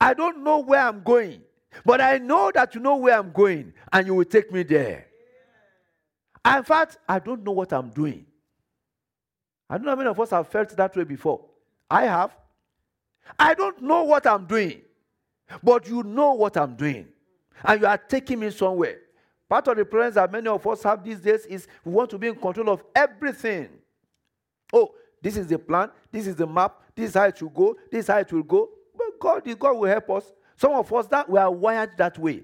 I 0.00 0.14
don't 0.14 0.42
know 0.42 0.58
where 0.58 0.80
I'm 0.80 1.02
going, 1.02 1.40
but 1.84 2.00
I 2.00 2.18
know 2.18 2.50
that 2.54 2.74
you 2.74 2.80
know 2.80 2.96
where 2.96 3.18
I'm 3.18 3.32
going 3.32 3.72
and 3.92 4.06
you 4.06 4.14
will 4.14 4.24
take 4.24 4.52
me 4.52 4.62
there. 4.62 5.06
In 6.44 6.62
fact, 6.62 6.98
I 7.08 7.18
don't 7.18 7.42
know 7.42 7.52
what 7.52 7.72
I'm 7.72 7.90
doing. 7.90 8.26
I 9.68 9.76
don't 9.76 9.86
know 9.86 9.92
how 9.92 9.96
many 9.96 10.10
of 10.10 10.20
us 10.20 10.30
have 10.30 10.48
felt 10.48 10.70
that 10.76 10.94
way 10.94 11.04
before. 11.04 11.44
I 11.90 12.04
have. 12.04 12.36
I 13.38 13.54
don't 13.54 13.82
know 13.82 14.04
what 14.04 14.26
I'm 14.26 14.44
doing, 14.44 14.82
but 15.62 15.88
you 15.88 16.02
know 16.02 16.34
what 16.34 16.56
I'm 16.56 16.76
doing. 16.76 17.08
And 17.64 17.80
you 17.80 17.86
are 17.86 17.96
taking 17.96 18.40
me 18.40 18.50
somewhere. 18.50 18.98
Part 19.48 19.68
of 19.68 19.76
the 19.76 19.84
problems 19.84 20.16
that 20.16 20.30
many 20.30 20.48
of 20.48 20.66
us 20.66 20.82
have 20.82 21.02
these 21.02 21.20
days 21.20 21.46
is 21.46 21.66
we 21.84 21.92
want 21.92 22.10
to 22.10 22.18
be 22.18 22.28
in 22.28 22.34
control 22.34 22.70
of 22.70 22.84
everything. 22.94 23.68
Oh, 24.72 24.92
this 25.22 25.36
is 25.36 25.46
the 25.46 25.58
plan, 25.58 25.90
this 26.12 26.26
is 26.26 26.36
the 26.36 26.46
map, 26.46 26.82
this 26.94 27.10
is 27.10 27.14
how 27.14 27.24
it 27.24 27.40
will 27.40 27.48
go, 27.48 27.76
this 27.90 28.00
is 28.00 28.06
how 28.08 28.18
it 28.18 28.32
will 28.32 28.42
go. 28.42 28.68
God, 29.24 29.58
God 29.58 29.78
will 29.78 29.88
help 29.88 30.10
us. 30.10 30.32
Some 30.56 30.72
of 30.72 30.92
us 30.92 31.06
that 31.06 31.28
we 31.28 31.38
are 31.38 31.50
wired 31.50 31.96
that 31.96 32.18
way. 32.18 32.42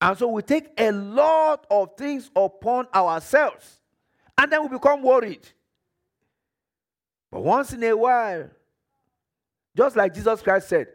And 0.00 0.18
so 0.18 0.26
we 0.28 0.42
take 0.42 0.68
a 0.76 0.90
lot 0.90 1.64
of 1.70 1.96
things 1.96 2.28
upon 2.34 2.88
ourselves. 2.92 3.80
And 4.36 4.50
then 4.50 4.62
we 4.62 4.68
become 4.68 5.02
worried. 5.02 5.46
But 7.30 7.44
once 7.44 7.72
in 7.72 7.84
a 7.84 7.96
while, 7.96 8.50
just 9.76 9.94
like 9.94 10.12
Jesus 10.12 10.42
Christ 10.42 10.68
said, 10.68 10.88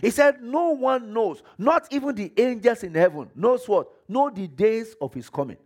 He 0.00 0.08
said, 0.08 0.40
No 0.40 0.70
one 0.70 1.12
knows, 1.12 1.42
not 1.58 1.88
even 1.90 2.14
the 2.14 2.32
angels 2.38 2.84
in 2.84 2.94
heaven, 2.94 3.28
knows 3.34 3.68
what? 3.68 3.88
Know 4.08 4.30
the 4.30 4.46
days 4.48 4.96
of 4.98 5.12
His 5.12 5.28
coming. 5.28 5.58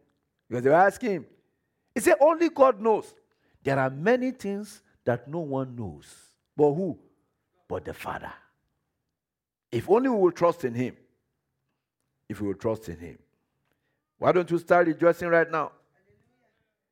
Because 0.48 0.64
they 0.64 0.70
were 0.70 0.76
asking 0.76 1.10
Him. 1.10 1.26
He 1.94 2.00
said, 2.00 2.16
Only 2.20 2.48
God 2.48 2.80
knows. 2.80 3.14
There 3.62 3.78
are 3.78 3.90
many 3.90 4.32
things 4.32 4.82
that 5.04 5.28
no 5.28 5.38
one 5.40 5.76
knows. 5.76 6.06
But 6.56 6.72
who? 6.72 6.98
But 7.70 7.84
the 7.84 7.94
Father. 7.94 8.32
If 9.70 9.88
only 9.88 10.08
we 10.08 10.16
will 10.16 10.32
trust 10.32 10.64
in 10.64 10.74
Him 10.74 10.96
if 12.28 12.40
we 12.40 12.48
will 12.48 12.54
trust 12.54 12.88
in 12.88 12.96
Him. 12.96 13.16
Why 14.18 14.32
don't 14.32 14.50
you 14.50 14.58
start 14.58 14.88
rejoicing 14.88 15.28
right 15.28 15.48
now? 15.48 15.70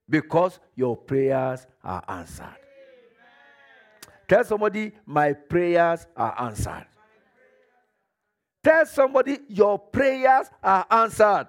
Because 0.08 0.60
your 0.76 0.96
prayers 0.96 1.66
are 1.82 2.02
answered. 2.08 2.56
Tell 4.28 4.44
somebody, 4.44 4.92
My 5.04 5.32
prayers 5.32 6.06
are 6.16 6.40
answered. 6.42 6.86
Tell 8.62 8.86
somebody, 8.86 9.38
Your 9.48 9.80
prayers 9.80 10.46
are 10.62 10.86
answered. 10.88 11.48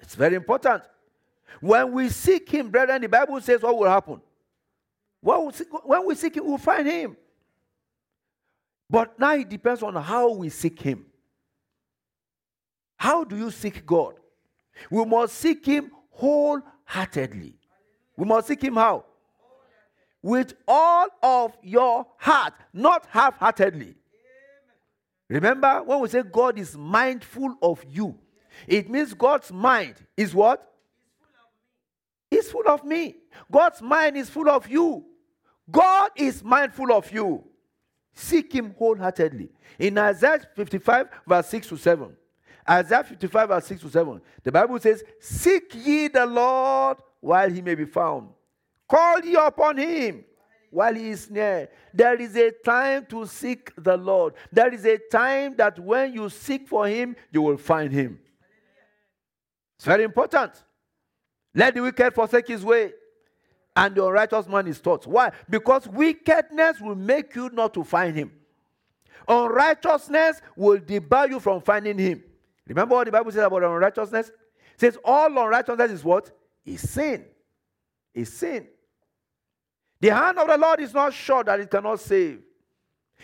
It's 0.00 0.14
very 0.14 0.36
important. 0.36 0.84
When 1.60 1.92
we 1.92 2.08
seek 2.08 2.48
Him, 2.48 2.70
brethren, 2.70 3.02
the 3.02 3.08
Bible 3.08 3.42
says 3.42 3.60
what 3.60 3.76
will 3.78 3.90
happen. 3.90 4.22
When 5.20 6.06
we 6.06 6.14
seek 6.14 6.34
Him, 6.34 6.46
we'll 6.46 6.56
find 6.56 6.86
Him. 6.86 7.16
But 8.92 9.18
now 9.18 9.34
it 9.34 9.48
depends 9.48 9.82
on 9.82 9.94
how 9.94 10.32
we 10.32 10.50
seek 10.50 10.78
Him. 10.82 11.06
How 12.98 13.24
do 13.24 13.38
you 13.38 13.50
seek 13.50 13.86
God? 13.86 14.16
We 14.90 15.02
must 15.06 15.34
seek 15.36 15.64
Him 15.64 15.90
wholeheartedly. 16.10 17.56
We 18.18 18.26
must 18.26 18.48
seek 18.48 18.62
Him 18.62 18.74
how? 18.74 19.06
With 20.20 20.52
all 20.68 21.08
of 21.22 21.56
your 21.62 22.06
heart, 22.18 22.52
not 22.74 23.06
half 23.08 23.38
heartedly. 23.38 23.96
Remember, 25.26 25.82
when 25.84 26.00
we 26.00 26.08
say 26.10 26.22
God 26.22 26.58
is 26.58 26.76
mindful 26.76 27.56
of 27.62 27.82
you, 27.88 28.18
it 28.68 28.90
means 28.90 29.14
God's 29.14 29.50
mind 29.50 29.94
is 30.18 30.34
what? 30.34 30.70
Is 32.30 32.52
full 32.52 32.68
of 32.68 32.84
me. 32.84 33.16
God's 33.50 33.80
mind 33.80 34.18
is 34.18 34.28
full 34.28 34.50
of 34.50 34.68
you. 34.68 35.06
God 35.70 36.10
is 36.14 36.44
mindful 36.44 36.92
of 36.92 37.10
you. 37.10 37.42
Seek 38.14 38.52
Him 38.52 38.74
wholeheartedly. 38.78 39.50
In 39.78 39.98
Isaiah 39.98 40.40
55, 40.54 41.08
verse 41.26 41.46
6 41.48 41.66
to 41.68 41.76
7, 41.76 42.16
Isaiah 42.68 43.04
55, 43.04 43.48
verse 43.48 43.66
6 43.66 43.80
to 43.82 43.90
7. 43.90 44.20
The 44.42 44.52
Bible 44.52 44.78
says, 44.78 45.02
Seek 45.20 45.74
ye 45.74 46.08
the 46.08 46.26
Lord 46.26 46.98
while 47.20 47.50
he 47.50 47.62
may 47.62 47.74
be 47.74 47.84
found. 47.84 48.28
Call 48.88 49.20
ye 49.20 49.34
upon 49.34 49.78
him 49.78 50.24
while 50.70 50.94
he 50.94 51.10
is 51.10 51.30
near. 51.30 51.68
There 51.92 52.20
is 52.20 52.36
a 52.36 52.50
time 52.50 53.06
to 53.06 53.26
seek 53.26 53.72
the 53.76 53.96
Lord. 53.96 54.34
There 54.50 54.72
is 54.72 54.84
a 54.84 54.98
time 55.10 55.54
that 55.56 55.78
when 55.78 56.12
you 56.14 56.28
seek 56.28 56.68
for 56.68 56.86
him, 56.86 57.16
you 57.30 57.42
will 57.42 57.56
find 57.56 57.92
him. 57.92 58.18
It's 59.76 59.84
very 59.84 60.04
important. 60.04 60.52
Let 61.54 61.74
the 61.74 61.82
wicked 61.82 62.14
forsake 62.14 62.48
his 62.48 62.64
way, 62.64 62.92
and 63.74 63.94
the 63.94 64.04
unrighteous 64.04 64.48
man 64.48 64.66
his 64.66 64.78
thoughts. 64.78 65.06
Why? 65.06 65.32
Because 65.48 65.86
wickedness 65.88 66.80
will 66.80 66.94
make 66.94 67.34
you 67.34 67.50
not 67.50 67.74
to 67.74 67.84
find 67.84 68.14
him. 68.14 68.32
Unrighteousness 69.26 70.40
will 70.56 70.78
debar 70.78 71.28
you 71.28 71.40
from 71.40 71.60
finding 71.60 71.98
him. 71.98 72.22
Remember 72.66 72.94
what 72.94 73.04
the 73.04 73.12
Bible 73.12 73.30
says 73.32 73.44
about 73.44 73.62
unrighteousness? 73.62 74.28
It 74.28 74.80
says 74.80 74.98
all 75.04 75.26
unrighteousness 75.26 75.90
is 75.90 76.04
what? 76.04 76.30
Is 76.64 76.88
sin. 76.88 77.24
Is 78.14 78.32
sin. 78.32 78.66
The 80.00 80.08
hand 80.08 80.38
of 80.38 80.48
the 80.48 80.58
Lord 80.58 80.80
is 80.80 80.92
not 80.92 81.14
short 81.14 81.46
that 81.46 81.60
it 81.60 81.70
cannot 81.70 82.00
save. 82.00 82.40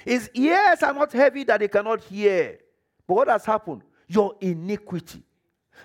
His 0.04 0.30
ears 0.34 0.82
are 0.82 0.94
not 0.94 1.12
heavy 1.12 1.44
that 1.44 1.60
it 1.60 1.72
cannot 1.72 2.02
hear. 2.02 2.58
But 3.06 3.14
what 3.14 3.28
has 3.28 3.44
happened? 3.44 3.82
Your 4.06 4.36
iniquity 4.40 5.22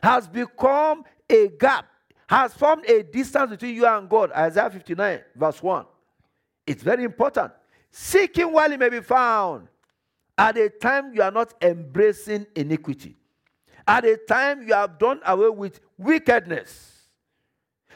has 0.01 0.27
become 0.27 1.03
a 1.29 1.47
gap, 1.47 1.85
has 2.33 2.51
formed 2.51 2.83
a 2.89 3.03
distance 3.03 3.51
between 3.51 3.75
you 3.75 3.85
and 3.85 4.09
God. 4.09 4.31
Isaiah 4.31 4.67
59, 4.67 5.21
verse 5.35 5.61
1. 5.61 5.85
It's 6.65 6.81
very 6.81 7.03
important. 7.03 7.51
Seek 7.91 8.35
him 8.37 8.53
while 8.53 8.71
he 8.71 8.75
may 8.75 8.89
be 8.89 9.01
found. 9.01 9.67
At 10.35 10.57
a 10.57 10.67
time 10.67 11.13
you 11.13 11.21
are 11.21 11.29
not 11.29 11.53
embracing 11.61 12.47
iniquity. 12.55 13.15
At 13.87 14.05
a 14.05 14.17
time 14.17 14.67
you 14.67 14.73
have 14.73 14.97
done 14.97 15.19
away 15.23 15.49
with 15.49 15.79
wickedness. 15.95 17.03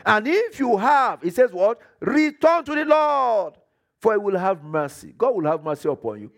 And 0.06 0.28
if 0.28 0.60
you 0.60 0.78
have, 0.78 1.24
it 1.24 1.34
says 1.34 1.52
what? 1.52 1.80
Return 2.00 2.64
to 2.66 2.76
the 2.76 2.86
Lord, 2.86 3.56
for 4.00 4.14
he 4.14 4.20
will 4.20 4.38
have 4.38 4.64
mercy. 4.64 5.16
God 5.18 5.34
will 5.34 5.50
have 5.50 5.64
mercy 5.64 5.90
upon 5.90 6.22
you. 6.22 6.32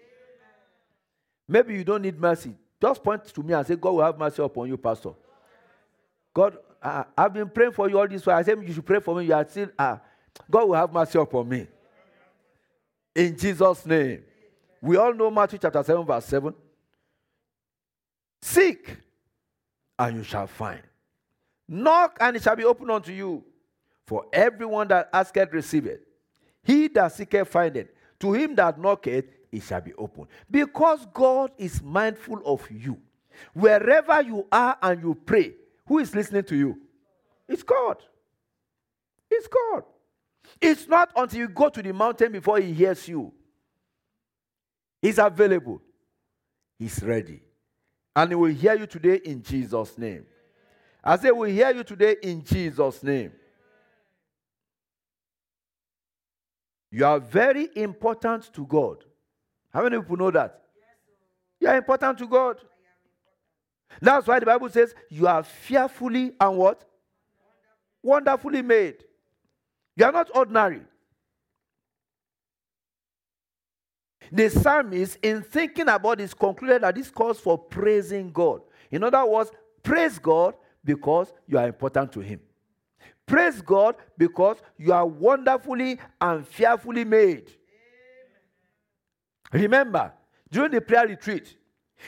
Maybe 1.49 1.73
you 1.73 1.83
don't 1.83 2.03
need 2.03 2.17
mercy. 2.17 2.55
Just 2.81 3.03
point 3.03 3.25
to 3.25 3.43
me 3.43 3.53
and 3.53 3.67
say, 3.67 3.75
God 3.75 3.91
will 3.91 4.03
have 4.03 4.17
mercy 4.17 4.41
upon 4.41 4.69
you, 4.69 4.77
Pastor. 4.77 5.11
God, 6.33 6.57
uh, 6.81 7.03
I've 7.17 7.33
been 7.33 7.49
praying 7.49 7.71
for 7.73 7.89
you 7.89 7.99
all 7.99 8.07
this 8.07 8.25
while. 8.25 8.37
I 8.37 8.41
said, 8.43 8.61
You 8.61 8.73
should 8.73 8.85
pray 8.85 8.99
for 8.99 9.15
me. 9.15 9.25
You 9.25 9.33
are 9.33 9.47
still, 9.47 9.69
uh, 9.77 9.97
God 10.49 10.69
will 10.69 10.75
have 10.75 10.91
mercy 10.91 11.19
upon 11.19 11.49
me. 11.49 11.67
In 13.15 13.37
Jesus' 13.37 13.85
name. 13.85 14.23
We 14.81 14.95
all 14.95 15.13
know 15.13 15.29
Matthew 15.29 15.59
chapter 15.59 15.83
7, 15.83 16.05
verse 16.05 16.25
7. 16.25 16.53
Seek 18.41 18.97
and 19.97 20.17
you 20.17 20.23
shall 20.23 20.47
find. 20.47 20.81
Knock, 21.67 22.17
and 22.21 22.35
it 22.35 22.41
shall 22.41 22.55
be 22.55 22.63
opened 22.63 22.89
unto 22.89 23.11
you. 23.11 23.43
For 24.07 24.25
everyone 24.33 24.87
that 24.87 25.09
asketh 25.13 25.51
receiveth. 25.51 25.99
He 26.63 26.87
that 26.89 27.11
seeketh 27.11 27.47
findeth. 27.47 27.89
To 28.21 28.33
him 28.33 28.55
that 28.55 28.79
knocketh, 28.79 29.25
it 29.51 29.63
shall 29.63 29.81
be 29.81 29.93
opened. 29.93 30.27
Because 30.49 31.05
God 31.13 31.51
is 31.57 31.81
mindful 31.83 32.41
of 32.45 32.65
you. 32.71 32.97
Wherever 33.53 34.21
you 34.21 34.47
are 34.51 34.77
and 34.81 35.01
you 35.01 35.15
pray, 35.25 35.53
Who 35.89 35.97
is 35.97 36.13
listening 36.13 36.43
to 36.43 36.55
you? 36.55 36.79
It's 37.47 37.63
God. 37.63 37.97
It's 39.29 39.47
God. 39.47 39.83
It's 40.61 40.87
not 40.87 41.09
until 41.15 41.39
you 41.39 41.47
go 41.47 41.69
to 41.69 41.81
the 41.81 41.91
mountain 41.91 42.31
before 42.31 42.59
He 42.59 42.71
hears 42.71 43.07
you. 43.07 43.33
He's 45.01 45.17
available, 45.17 45.81
He's 46.77 47.01
ready. 47.01 47.41
And 48.15 48.29
He 48.29 48.35
will 48.35 48.53
hear 48.53 48.75
you 48.75 48.85
today 48.85 49.19
in 49.25 49.41
Jesus' 49.41 49.97
name. 49.97 50.27
I 51.03 51.17
say, 51.17 51.31
we 51.31 51.53
hear 51.53 51.71
you 51.71 51.83
today 51.83 52.17
in 52.21 52.43
Jesus' 52.43 53.01
name. 53.01 53.31
You 56.91 57.03
are 57.05 57.19
very 57.19 57.67
important 57.75 58.53
to 58.53 58.63
God. 58.63 59.03
How 59.73 59.81
many 59.81 59.97
people 59.97 60.17
know 60.17 60.29
that? 60.31 60.61
You 61.59 61.67
are 61.67 61.77
important 61.77 62.19
to 62.19 62.27
God. 62.27 62.57
That's 64.01 64.27
why 64.27 64.39
the 64.39 64.45
Bible 64.45 64.69
says 64.69 64.93
you 65.09 65.27
are 65.27 65.43
fearfully 65.43 66.33
and 66.39 66.57
what? 66.57 66.85
Wonderfully 68.01 68.61
made. 68.61 69.03
You 69.95 70.05
are 70.05 70.11
not 70.11 70.29
ordinary. 70.33 70.81
The 74.31 74.49
psalmist, 74.49 75.17
in 75.23 75.41
thinking 75.41 75.89
about 75.89 76.19
this, 76.19 76.33
concluded 76.33 76.83
that 76.83 76.95
this 76.95 77.09
calls 77.09 77.39
for 77.39 77.57
praising 77.57 78.31
God. 78.31 78.61
In 78.91 79.03
other 79.03 79.25
words, 79.25 79.51
praise 79.81 80.19
God 80.19 80.53
because 80.83 81.33
you 81.47 81.57
are 81.57 81.67
important 81.67 82.11
to 82.13 82.19
Him. 82.19 82.39
Praise 83.25 83.61
God 83.61 83.95
because 84.17 84.57
you 84.77 84.93
are 84.93 85.05
wonderfully 85.05 85.99
and 86.21 86.47
fearfully 86.47 87.03
made. 87.03 87.51
Remember, 89.51 90.13
during 90.51 90.71
the 90.71 90.81
prayer 90.81 91.07
retreat, 91.07 91.55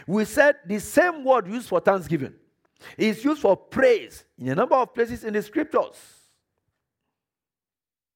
we 0.08 0.26
said 0.26 0.56
the 0.66 0.80
same 0.80 1.24
word 1.24 1.48
used 1.48 1.70
for 1.70 1.80
thanksgiving 1.80 2.34
is 2.98 3.24
used 3.24 3.42
for 3.42 3.56
praise 3.56 4.24
in 4.38 4.50
a 4.50 4.56
number 4.56 4.76
of 4.76 4.94
places 4.94 5.24
in 5.24 5.34
the 5.34 5.42
scriptures. 5.42 5.96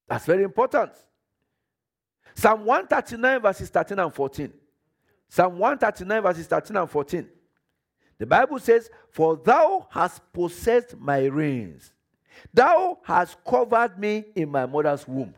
That's 0.08 0.26
very 0.26 0.44
important. 0.44 0.92
Psalm 2.36 2.66
139, 2.66 3.42
verses 3.42 3.70
13 3.70 4.00
and 4.00 4.14
14. 4.14 4.54
Psalm 5.30 5.58
139, 5.58 6.22
verses 6.22 6.48
13 6.48 6.78
and 6.78 6.90
14. 6.90 7.28
The 8.18 8.26
Bible 8.26 8.60
says, 8.60 8.90
For 9.10 9.38
thou 9.38 9.88
hast 9.90 10.22
possessed 10.32 10.98
my 10.98 11.26
reins, 11.26 11.92
thou 12.54 13.00
hast 13.04 13.38
covered 13.46 13.98
me 13.98 14.26
in 14.36 14.50
my 14.50 14.66
mother's 14.66 15.08
womb. 15.08 15.34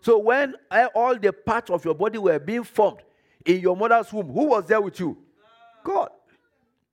So 0.00 0.18
when 0.18 0.54
all 0.94 1.16
the 1.16 1.32
parts 1.32 1.70
of 1.70 1.84
your 1.84 1.94
body 1.94 2.18
were 2.18 2.38
being 2.38 2.64
formed 2.64 3.02
in 3.44 3.60
your 3.60 3.76
mother's 3.76 4.12
womb, 4.12 4.32
who 4.32 4.46
was 4.46 4.66
there 4.66 4.80
with 4.80 4.98
you? 5.00 5.16
God. 5.82 6.10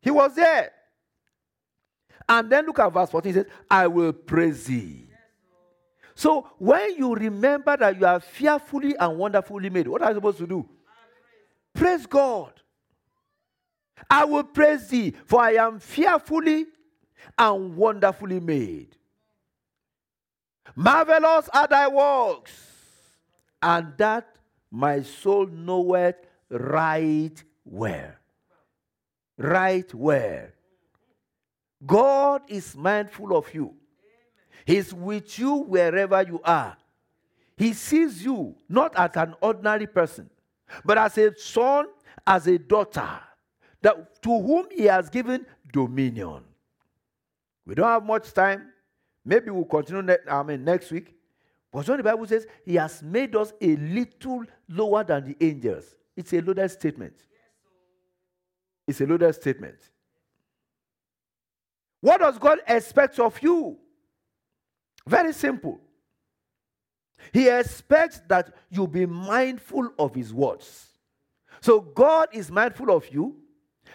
He 0.01 0.11
was 0.11 0.35
there. 0.35 0.71
And 2.27 2.49
then 2.49 2.65
look 2.65 2.79
at 2.79 2.93
verse 2.93 3.09
14. 3.09 3.33
He 3.33 3.39
says, 3.39 3.47
I 3.69 3.87
will 3.87 4.13
praise 4.13 4.65
thee. 4.65 5.05
So 6.15 6.49
when 6.57 6.97
you 6.97 7.15
remember 7.15 7.77
that 7.77 7.97
you 7.99 8.05
are 8.05 8.19
fearfully 8.19 8.95
and 8.99 9.17
wonderfully 9.17 9.69
made, 9.69 9.87
what 9.87 10.01
are 10.01 10.09
you 10.09 10.15
supposed 10.15 10.37
to 10.39 10.47
do? 10.47 10.67
Praise 11.73 12.05
God. 12.05 12.53
I 14.09 14.25
will 14.25 14.43
praise 14.43 14.87
thee, 14.89 15.13
for 15.25 15.41
I 15.41 15.53
am 15.53 15.79
fearfully 15.79 16.65
and 17.37 17.75
wonderfully 17.75 18.39
made. 18.39 18.95
Marvelous 20.75 21.49
are 21.53 21.67
thy 21.67 21.87
works, 21.87 22.53
and 23.61 23.93
that 23.97 24.35
my 24.71 25.01
soul 25.01 25.47
knoweth 25.47 26.15
right 26.49 27.43
well 27.65 28.18
right 29.39 29.91
where. 29.93 30.53
God 31.85 32.41
is 32.49 32.75
mindful 32.75 33.35
of 33.35 33.51
you. 33.53 33.73
He's 34.65 34.93
with 34.93 35.39
you 35.39 35.55
wherever 35.55 36.21
you 36.21 36.41
are. 36.43 36.77
He 37.55 37.73
sees 37.73 38.23
you 38.23 38.55
not 38.67 38.93
as 38.97 39.11
an 39.15 39.33
ordinary 39.41 39.87
person, 39.87 40.29
but 40.85 40.97
as 40.97 41.17
a 41.17 41.35
son, 41.37 41.87
as 42.27 42.47
a 42.47 42.57
daughter, 42.59 43.19
that, 43.81 44.21
to 44.21 44.29
whom 44.29 44.67
he 44.71 44.83
has 44.85 45.09
given 45.09 45.45
dominion. 45.71 46.43
We 47.65 47.75
don't 47.75 47.87
have 47.87 48.05
much 48.05 48.33
time. 48.33 48.69
Maybe 49.23 49.49
we'll 49.51 49.65
continue 49.65 50.01
ne- 50.01 50.29
I 50.29 50.43
mean, 50.43 50.63
next 50.63 50.91
week. 50.91 51.15
But 51.71 51.87
when 51.87 51.97
the 51.97 52.03
Bible 52.03 52.25
says 52.25 52.47
he 52.65 52.75
has 52.75 53.01
made 53.03 53.35
us 53.35 53.53
a 53.61 53.75
little 53.75 54.43
lower 54.67 55.03
than 55.03 55.25
the 55.25 55.45
angels, 55.45 55.95
it's 56.17 56.33
a 56.33 56.41
loaded 56.41 56.69
statement. 56.71 57.13
It's 58.89 59.01
a 59.01 59.05
loaded 59.05 59.31
statement. 59.35 59.77
What 62.01 62.21
does 62.21 62.39
God 62.39 62.57
expect 62.67 63.19
of 63.19 63.39
you? 63.39 63.77
Very 65.05 65.31
simple. 65.31 65.79
He 67.31 67.47
expects 67.47 68.19
that 68.27 68.51
you 68.67 68.87
be 68.87 69.05
mindful 69.05 69.91
of 69.99 70.15
his 70.15 70.33
words. 70.33 70.87
So 71.61 71.81
God 71.81 72.29
is 72.33 72.49
mindful 72.49 72.89
of 72.89 73.07
you, 73.13 73.35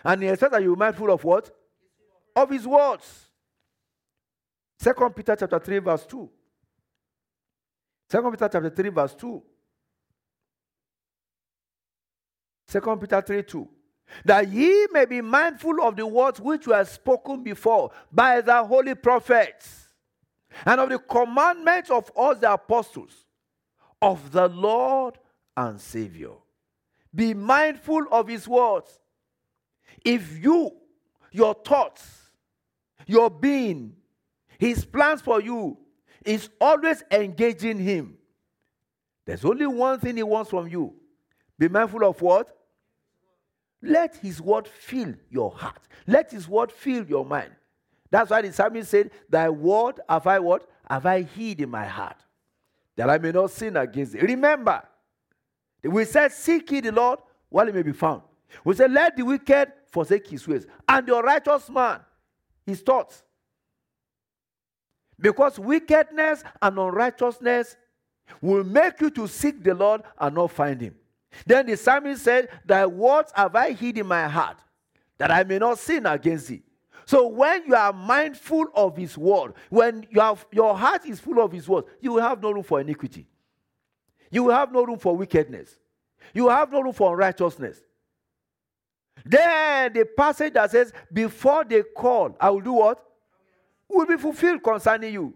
and 0.05 0.23
he 0.23 0.29
expects 0.29 0.53
that 0.53 0.63
you 0.63 0.77
be 0.77 0.79
mindful 0.79 1.11
of 1.11 1.25
what? 1.25 1.51
Of 2.37 2.51
his 2.51 2.65
words. 2.65 3.31
Second 4.79 5.11
Peter 5.17 5.35
chapter 5.35 5.59
3, 5.59 5.79
verse 5.79 6.07
2. 6.07 6.31
Second 8.09 8.31
Peter 8.31 8.49
chapter 8.49 8.71
3, 8.71 8.89
verse 8.91 9.15
2. 9.17 9.43
Second 12.69 13.01
Peter 13.01 13.21
3 13.21 13.43
2 13.43 13.69
that 14.25 14.49
ye 14.49 14.87
may 14.93 15.05
be 15.05 15.21
mindful 15.21 15.83
of 15.83 15.97
the 15.97 16.07
words 16.07 16.41
which 16.41 16.67
were 16.67 16.85
spoken 16.85 17.43
before 17.43 17.91
by 18.13 18.41
the 18.41 18.65
holy 18.65 18.95
prophets, 18.95 19.89
and 20.65 20.81
of 20.81 20.89
the 20.89 20.99
commandments 20.99 21.91
of 21.91 22.11
all 22.11 22.35
the 22.35 22.53
apostles, 22.53 23.27
of 24.01 24.31
the 24.31 24.49
Lord 24.49 25.19
and 25.57 25.81
Savior. 25.81 26.33
Be 27.15 27.35
mindful 27.35 28.07
of 28.11 28.29
his 28.29 28.47
words. 28.47 29.01
If 30.05 30.43
you, 30.43 30.73
your 31.33 31.55
thoughts, 31.55 32.31
your 33.07 33.31
being, 33.31 33.95
his 34.59 34.85
plans 34.85 35.21
for 35.21 35.41
you 35.41 35.79
is 36.25 36.49
always 36.61 37.03
engaging 37.11 37.79
him, 37.79 38.17
there's 39.27 39.45
only 39.45 39.67
one 39.67 40.01
thing 40.01 40.17
he 40.17 40.23
wants 40.23 40.51
from 40.51 40.69
you. 40.69 40.95
Be 41.59 41.69
mindful 41.69 42.05
of 42.05 42.21
what? 42.21 42.55
Let 43.87 44.17
his 44.17 44.41
word 44.41 44.69
fill 44.69 45.15
your 45.31 45.51
heart. 45.51 45.81
Let 46.07 46.31
his 46.31 46.49
word 46.49 46.73
fill 46.73 47.05
your 47.07 47.25
mind. 47.25 47.53
That's 48.11 48.31
why 48.31 48.43
the 48.43 48.53
psalmist 48.53 48.91
said, 48.91 49.11
Thy 49.29 49.49
word 49.49 50.01
have 50.09 50.27
I 50.27 50.39
what? 50.39 50.69
Have 50.89 51.07
I 51.07 51.23
hid 51.23 51.61
in 51.61 51.71
my 51.71 51.87
heart, 51.87 52.17
that 52.97 53.09
I 53.09 53.19
may 53.19 53.33
not 53.33 53.51
sin 53.51 53.77
against 53.77 54.15
it. 54.15 54.23
Remember, 54.23 54.83
we 55.83 56.05
said, 56.05 56.33
Seek 56.33 56.71
ye 56.71 56.81
the 56.81 56.93
Lord 56.93 57.19
while 57.49 57.67
he 57.67 57.73
may 57.73 57.83
be 57.83 57.93
found. 57.93 58.23
We 58.65 58.75
said, 58.75 58.93
Let 58.93 59.17
the 59.17 59.25
wicked 59.25 59.73
forsake 59.91 60.29
his 60.29 60.47
ways, 60.47 60.67
and 60.89 61.07
the 61.07 61.23
righteous 61.23 61.69
man 61.71 62.01
his 62.67 62.81
thoughts. 62.81 63.23
Because 65.19 65.59
wickedness 65.59 66.43
and 66.61 66.79
unrighteousness 66.79 67.77
will 68.41 68.65
make 68.65 69.01
you 69.01 69.11
to 69.11 69.29
seek 69.29 69.63
the 69.63 69.75
Lord 69.75 70.03
and 70.19 70.35
not 70.35 70.51
find 70.51 70.81
him. 70.81 70.95
Then 71.47 71.67
the 71.67 71.77
psalmist 71.77 72.23
said, 72.23 72.49
Thy 72.65 72.87
words 72.87 73.33
have 73.35 73.55
I 73.55 73.73
hid 73.73 73.99
in 73.99 74.07
my 74.07 74.29
heart, 74.29 74.59
that 75.19 75.31
I 75.31 75.45
may 75.45 75.59
not 75.59 75.79
sin 75.79 76.07
against 76.07 76.49
thee. 76.49 76.63
So 77.07 77.27
when 77.27 77.67
you 77.67 77.75
are 77.75 77.93
mindful 77.93 78.67
of 78.75 78.97
his 78.97 79.19
word, 79.19 79.55
when 79.69 80.07
you 80.11 80.21
have, 80.21 80.47
your 80.51 80.77
heart 80.77 81.05
is 81.07 81.21
full 81.21 81.41
of 81.41 81.53
his 81.53 81.69
word, 81.69 81.85
you 82.01 82.13
will 82.13 82.23
have 82.23 82.43
no 82.43 82.51
room 82.51 82.63
for 82.63 82.81
iniquity. 82.81 83.27
You 84.31 84.45
will 84.45 84.55
have 84.55 84.73
no 84.73 84.85
room 84.85 84.99
for 84.99 85.17
wickedness. 85.17 85.79
You 86.33 86.45
will 86.45 86.51
have 86.51 86.73
no 86.73 86.81
room 86.81 86.93
for 86.93 87.13
unrighteousness. 87.13 87.81
Then 89.25 89.93
the 89.93 90.05
passage 90.05 90.55
that 90.55 90.71
says, 90.71 90.93
Before 91.13 91.65
they 91.65 91.83
call, 91.83 92.37
I 92.41 92.51
will 92.51 92.61
do 92.61 92.73
what? 92.73 93.03
Will 93.89 94.07
be 94.07 94.17
fulfilled 94.17 94.63
concerning 94.63 95.13
you. 95.13 95.35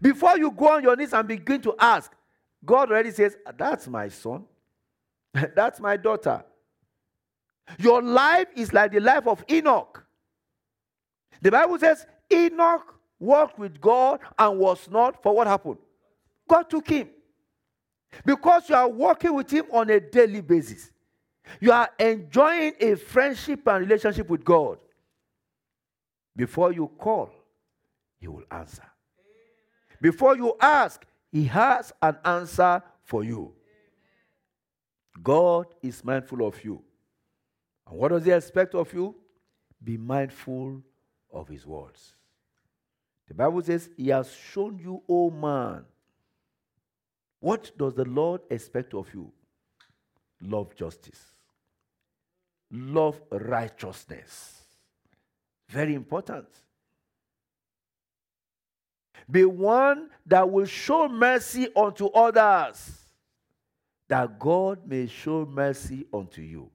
Before 0.00 0.36
you 0.36 0.50
go 0.50 0.74
on 0.74 0.82
your 0.82 0.96
knees 0.96 1.12
and 1.12 1.26
begin 1.26 1.60
to 1.62 1.74
ask, 1.78 2.12
God 2.64 2.90
already 2.90 3.12
says, 3.12 3.36
That's 3.56 3.88
my 3.88 4.08
son. 4.08 4.44
That's 5.54 5.80
my 5.80 5.96
daughter. 5.96 6.44
Your 7.78 8.02
life 8.02 8.48
is 8.54 8.72
like 8.72 8.92
the 8.92 9.00
life 9.00 9.26
of 9.26 9.44
Enoch. 9.50 10.04
The 11.40 11.50
Bible 11.50 11.78
says 11.78 12.06
Enoch 12.32 12.94
walked 13.18 13.58
with 13.58 13.80
God 13.80 14.20
and 14.38 14.58
was 14.58 14.88
not, 14.90 15.22
for 15.22 15.34
what 15.34 15.46
happened? 15.46 15.78
God 16.48 16.68
took 16.70 16.88
him. 16.88 17.08
Because 18.24 18.68
you 18.68 18.76
are 18.76 18.88
walking 18.88 19.34
with 19.34 19.50
him 19.50 19.64
on 19.72 19.90
a 19.90 19.98
daily 19.98 20.40
basis, 20.40 20.90
you 21.60 21.72
are 21.72 21.90
enjoying 21.98 22.74
a 22.80 22.94
friendship 22.94 23.66
and 23.66 23.80
relationship 23.80 24.28
with 24.28 24.44
God. 24.44 24.78
Before 26.36 26.72
you 26.72 26.90
call, 26.98 27.30
he 28.20 28.28
will 28.28 28.44
answer. 28.50 28.84
Before 30.00 30.36
you 30.36 30.54
ask, 30.60 31.04
he 31.32 31.44
has 31.44 31.92
an 32.02 32.18
answer 32.24 32.82
for 33.02 33.24
you. 33.24 33.52
God 35.22 35.66
is 35.82 36.04
mindful 36.04 36.46
of 36.46 36.62
you. 36.64 36.82
And 37.88 37.98
what 37.98 38.08
does 38.08 38.24
He 38.24 38.32
expect 38.32 38.74
of 38.74 38.92
you? 38.92 39.14
Be 39.82 39.96
mindful 39.96 40.82
of 41.32 41.48
His 41.48 41.66
words. 41.66 42.14
The 43.28 43.34
Bible 43.34 43.62
says, 43.62 43.88
He 43.96 44.08
has 44.08 44.32
shown 44.32 44.78
you, 44.78 45.02
O 45.08 45.30
man. 45.30 45.84
What 47.40 47.76
does 47.76 47.94
the 47.94 48.04
Lord 48.04 48.40
expect 48.50 48.94
of 48.94 49.12
you? 49.12 49.30
Love 50.40 50.74
justice, 50.74 51.20
love 52.70 53.20
righteousness. 53.30 54.62
Very 55.68 55.94
important. 55.94 56.48
Be 59.30 59.44
one 59.44 60.10
that 60.26 60.50
will 60.50 60.66
show 60.66 61.08
mercy 61.08 61.68
unto 61.74 62.06
others, 62.08 63.03
that 64.08 64.38
God 64.38 64.86
may 64.86 65.06
show 65.06 65.46
mercy 65.46 66.06
unto 66.12 66.42
you. 66.42 66.70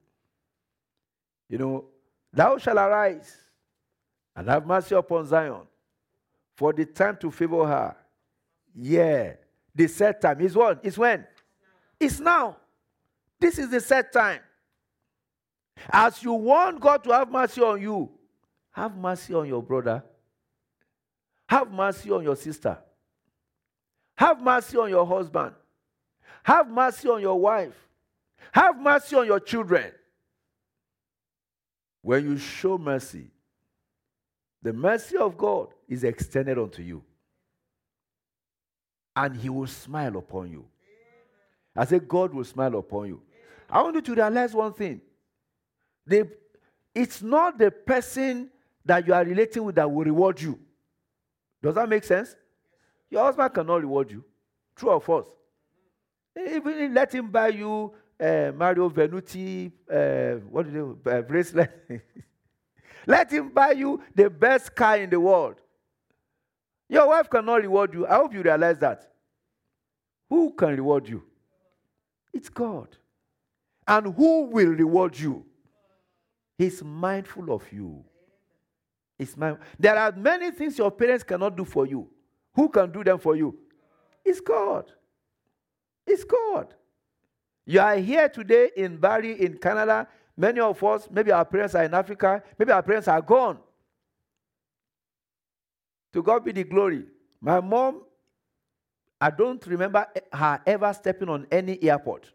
You 1.47 1.57
know, 1.57 1.85
thou 2.31 2.57
shalt 2.57 2.77
arise 2.77 3.35
and 4.35 4.47
have 4.47 4.65
mercy 4.65 4.95
upon 4.95 5.25
Zion 5.25 5.61
for 6.55 6.73
the 6.73 6.85
time 6.85 7.17
to 7.17 7.31
favor 7.31 7.65
her. 7.65 7.95
Yeah. 8.75 9.33
The 9.73 9.87
set 9.87 10.21
time 10.21 10.41
is 10.41 10.55
what? 10.55 10.79
Is 10.83 10.97
when? 10.97 11.25
It's 11.99 12.19
now. 12.19 12.57
This 13.39 13.57
is 13.57 13.69
the 13.69 13.79
set 13.79 14.11
time. 14.11 14.41
As 15.89 16.21
you 16.23 16.33
want 16.33 16.79
God 16.79 17.03
to 17.05 17.11
have 17.11 17.31
mercy 17.31 17.61
on 17.61 17.81
you, 17.81 18.09
have 18.71 18.95
mercy 18.97 19.33
on 19.33 19.47
your 19.47 19.63
brother. 19.63 20.03
Have 21.47 21.71
mercy 21.71 22.11
on 22.11 22.23
your 22.23 22.35
sister. 22.35 22.77
Have 24.15 24.41
mercy 24.41 24.77
on 24.77 24.89
your 24.89 25.05
husband. 25.05 25.53
Have 26.43 26.69
mercy 26.69 27.07
on 27.09 27.21
your 27.21 27.39
wife. 27.39 27.75
Have 28.51 28.79
mercy 28.79 29.15
on 29.15 29.25
your 29.25 29.39
children. 29.39 29.91
When 32.01 32.23
you 32.23 32.37
show 32.37 32.77
mercy, 32.77 33.27
the 34.61 34.73
mercy 34.73 35.17
of 35.17 35.37
God 35.37 35.67
is 35.87 36.03
extended 36.03 36.57
unto 36.57 36.81
you. 36.81 37.03
And 39.15 39.35
He 39.35 39.49
will 39.49 39.67
smile 39.67 40.17
upon 40.17 40.51
you. 40.51 40.65
I 41.75 41.85
say, 41.85 41.99
God 41.99 42.33
will 42.33 42.43
smile 42.43 42.75
upon 42.77 43.07
you. 43.07 43.21
I 43.69 43.81
want 43.81 43.95
you 43.95 44.01
to 44.01 44.15
realize 44.15 44.53
one 44.53 44.73
thing. 44.73 45.01
It's 46.95 47.21
not 47.21 47.57
the 47.57 47.69
person 47.69 48.49
that 48.83 49.05
you 49.05 49.13
are 49.13 49.23
relating 49.23 49.63
with 49.63 49.75
that 49.75 49.91
will 49.91 50.03
reward 50.03 50.41
you. 50.41 50.57
Does 51.61 51.75
that 51.75 51.87
make 51.87 52.03
sense? 52.03 52.35
Your 53.09 53.23
husband 53.25 53.53
cannot 53.53 53.81
reward 53.81 54.09
you. 54.09 54.23
True 54.75 54.89
or 54.89 55.01
false? 55.01 55.29
Even 56.47 56.93
let 56.93 57.13
him 57.13 57.29
buy 57.29 57.49
you 57.49 57.93
uh, 58.19 58.51
Mario 58.55 58.89
Venuti, 58.89 59.71
uh, 59.89 60.39
what 60.49 60.65
do 60.65 60.71
you 60.71 60.99
uh, 61.05 61.21
bracelet. 61.21 61.71
let 63.07 63.31
him 63.31 63.49
buy 63.49 63.71
you 63.71 64.01
the 64.13 64.29
best 64.29 64.75
car 64.75 64.97
in 64.97 65.09
the 65.09 65.19
world. 65.19 65.55
Your 66.89 67.07
wife 67.07 67.29
cannot 67.29 67.61
reward 67.61 67.93
you. 67.93 68.05
I 68.07 68.15
hope 68.15 68.33
you 68.33 68.41
realize 68.41 68.77
that. 68.79 69.07
Who 70.29 70.51
can 70.53 70.75
reward 70.75 71.07
you? 71.07 71.23
It's 72.33 72.49
God. 72.49 72.97
And 73.87 74.13
who 74.13 74.45
will 74.45 74.69
reward 74.69 75.17
you? 75.17 75.45
He's 76.57 76.83
mindful 76.83 77.51
of 77.51 77.63
you. 77.71 78.03
He's 79.17 79.35
mind- 79.35 79.57
there 79.77 79.97
are 79.97 80.11
many 80.11 80.51
things 80.51 80.77
your 80.77 80.91
parents 80.91 81.23
cannot 81.23 81.55
do 81.55 81.65
for 81.65 81.85
you. 81.85 82.09
Who 82.53 82.69
can 82.69 82.91
do 82.91 83.03
them 83.03 83.19
for 83.19 83.35
you? 83.35 83.57
It's 84.25 84.41
God. 84.41 84.91
It's 86.09 86.23
God. 86.23 86.73
You 87.67 87.79
are 87.81 87.97
here 87.97 88.27
today 88.27 88.71
in 88.75 88.97
Barrie, 88.97 89.39
in 89.39 89.59
Canada. 89.59 90.07
Many 90.35 90.59
of 90.59 90.83
us, 90.83 91.07
maybe 91.11 91.31
our 91.31 91.45
parents 91.45 91.75
are 91.75 91.83
in 91.83 91.93
Africa, 91.93 92.41
maybe 92.57 92.71
our 92.71 92.81
parents 92.81 93.07
are 93.07 93.21
gone. 93.21 93.59
To 96.13 96.23
God 96.23 96.43
be 96.43 96.51
the 96.51 96.63
glory. 96.63 97.05
My 97.39 97.59
mom, 97.59 98.01
I 99.21 99.29
don't 99.29 99.63
remember 99.67 100.07
her 100.33 100.61
ever 100.65 100.91
stepping 100.93 101.29
on 101.29 101.45
any 101.51 101.81
airport. 101.83 102.31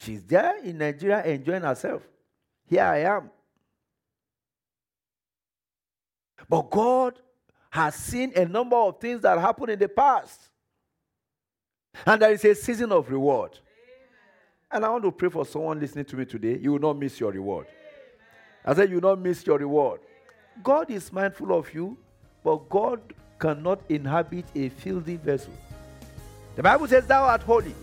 She's 0.00 0.24
there 0.24 0.58
in 0.64 0.78
Nigeria 0.78 1.22
enjoying 1.24 1.62
herself. 1.62 2.02
Here 2.66 2.82
I 2.82 2.98
am. 2.98 3.30
But 6.48 6.68
God 6.68 7.20
has 7.70 7.94
seen 7.94 8.32
a 8.34 8.44
number 8.44 8.76
of 8.76 8.98
things 8.98 9.20
that 9.22 9.38
happened 9.38 9.70
in 9.70 9.78
the 9.78 9.88
past. 9.88 10.48
And 12.06 12.22
there 12.22 12.32
is 12.32 12.44
a 12.44 12.54
season 12.54 12.92
of 12.92 13.10
reward. 13.10 13.52
Amen. 13.52 13.62
And 14.70 14.84
I 14.84 14.88
want 14.90 15.04
to 15.04 15.12
pray 15.12 15.28
for 15.28 15.44
someone 15.44 15.80
listening 15.80 16.04
to 16.06 16.16
me 16.16 16.24
today. 16.24 16.58
You 16.60 16.72
will 16.72 16.78
not 16.78 16.98
miss 16.98 17.18
your 17.18 17.32
reward. 17.32 17.66
Amen. 17.66 17.76
I 18.64 18.74
said, 18.74 18.90
You 18.90 18.96
will 18.96 19.10
not 19.10 19.20
miss 19.20 19.46
your 19.46 19.58
reward. 19.58 20.00
Amen. 20.00 20.62
God 20.62 20.90
is 20.90 21.12
mindful 21.12 21.56
of 21.56 21.72
you, 21.74 21.96
but 22.44 22.68
God 22.68 23.00
cannot 23.38 23.80
inhabit 23.88 24.46
a 24.54 24.68
filthy 24.68 25.16
vessel. 25.16 25.52
The 26.56 26.62
Bible 26.62 26.88
says, 26.88 27.06
Thou 27.06 27.24
art 27.24 27.42
holy, 27.42 27.74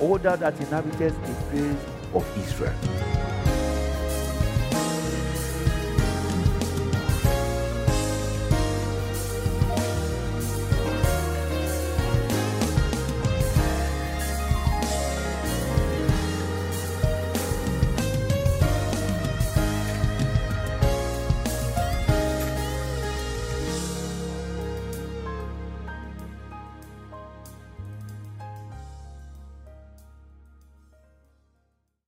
O 0.00 0.18
thou 0.18 0.36
that 0.36 0.58
inhabitest 0.58 1.20
the 1.22 1.34
praise 1.50 1.76
of 2.14 2.38
Israel. 2.38 3.09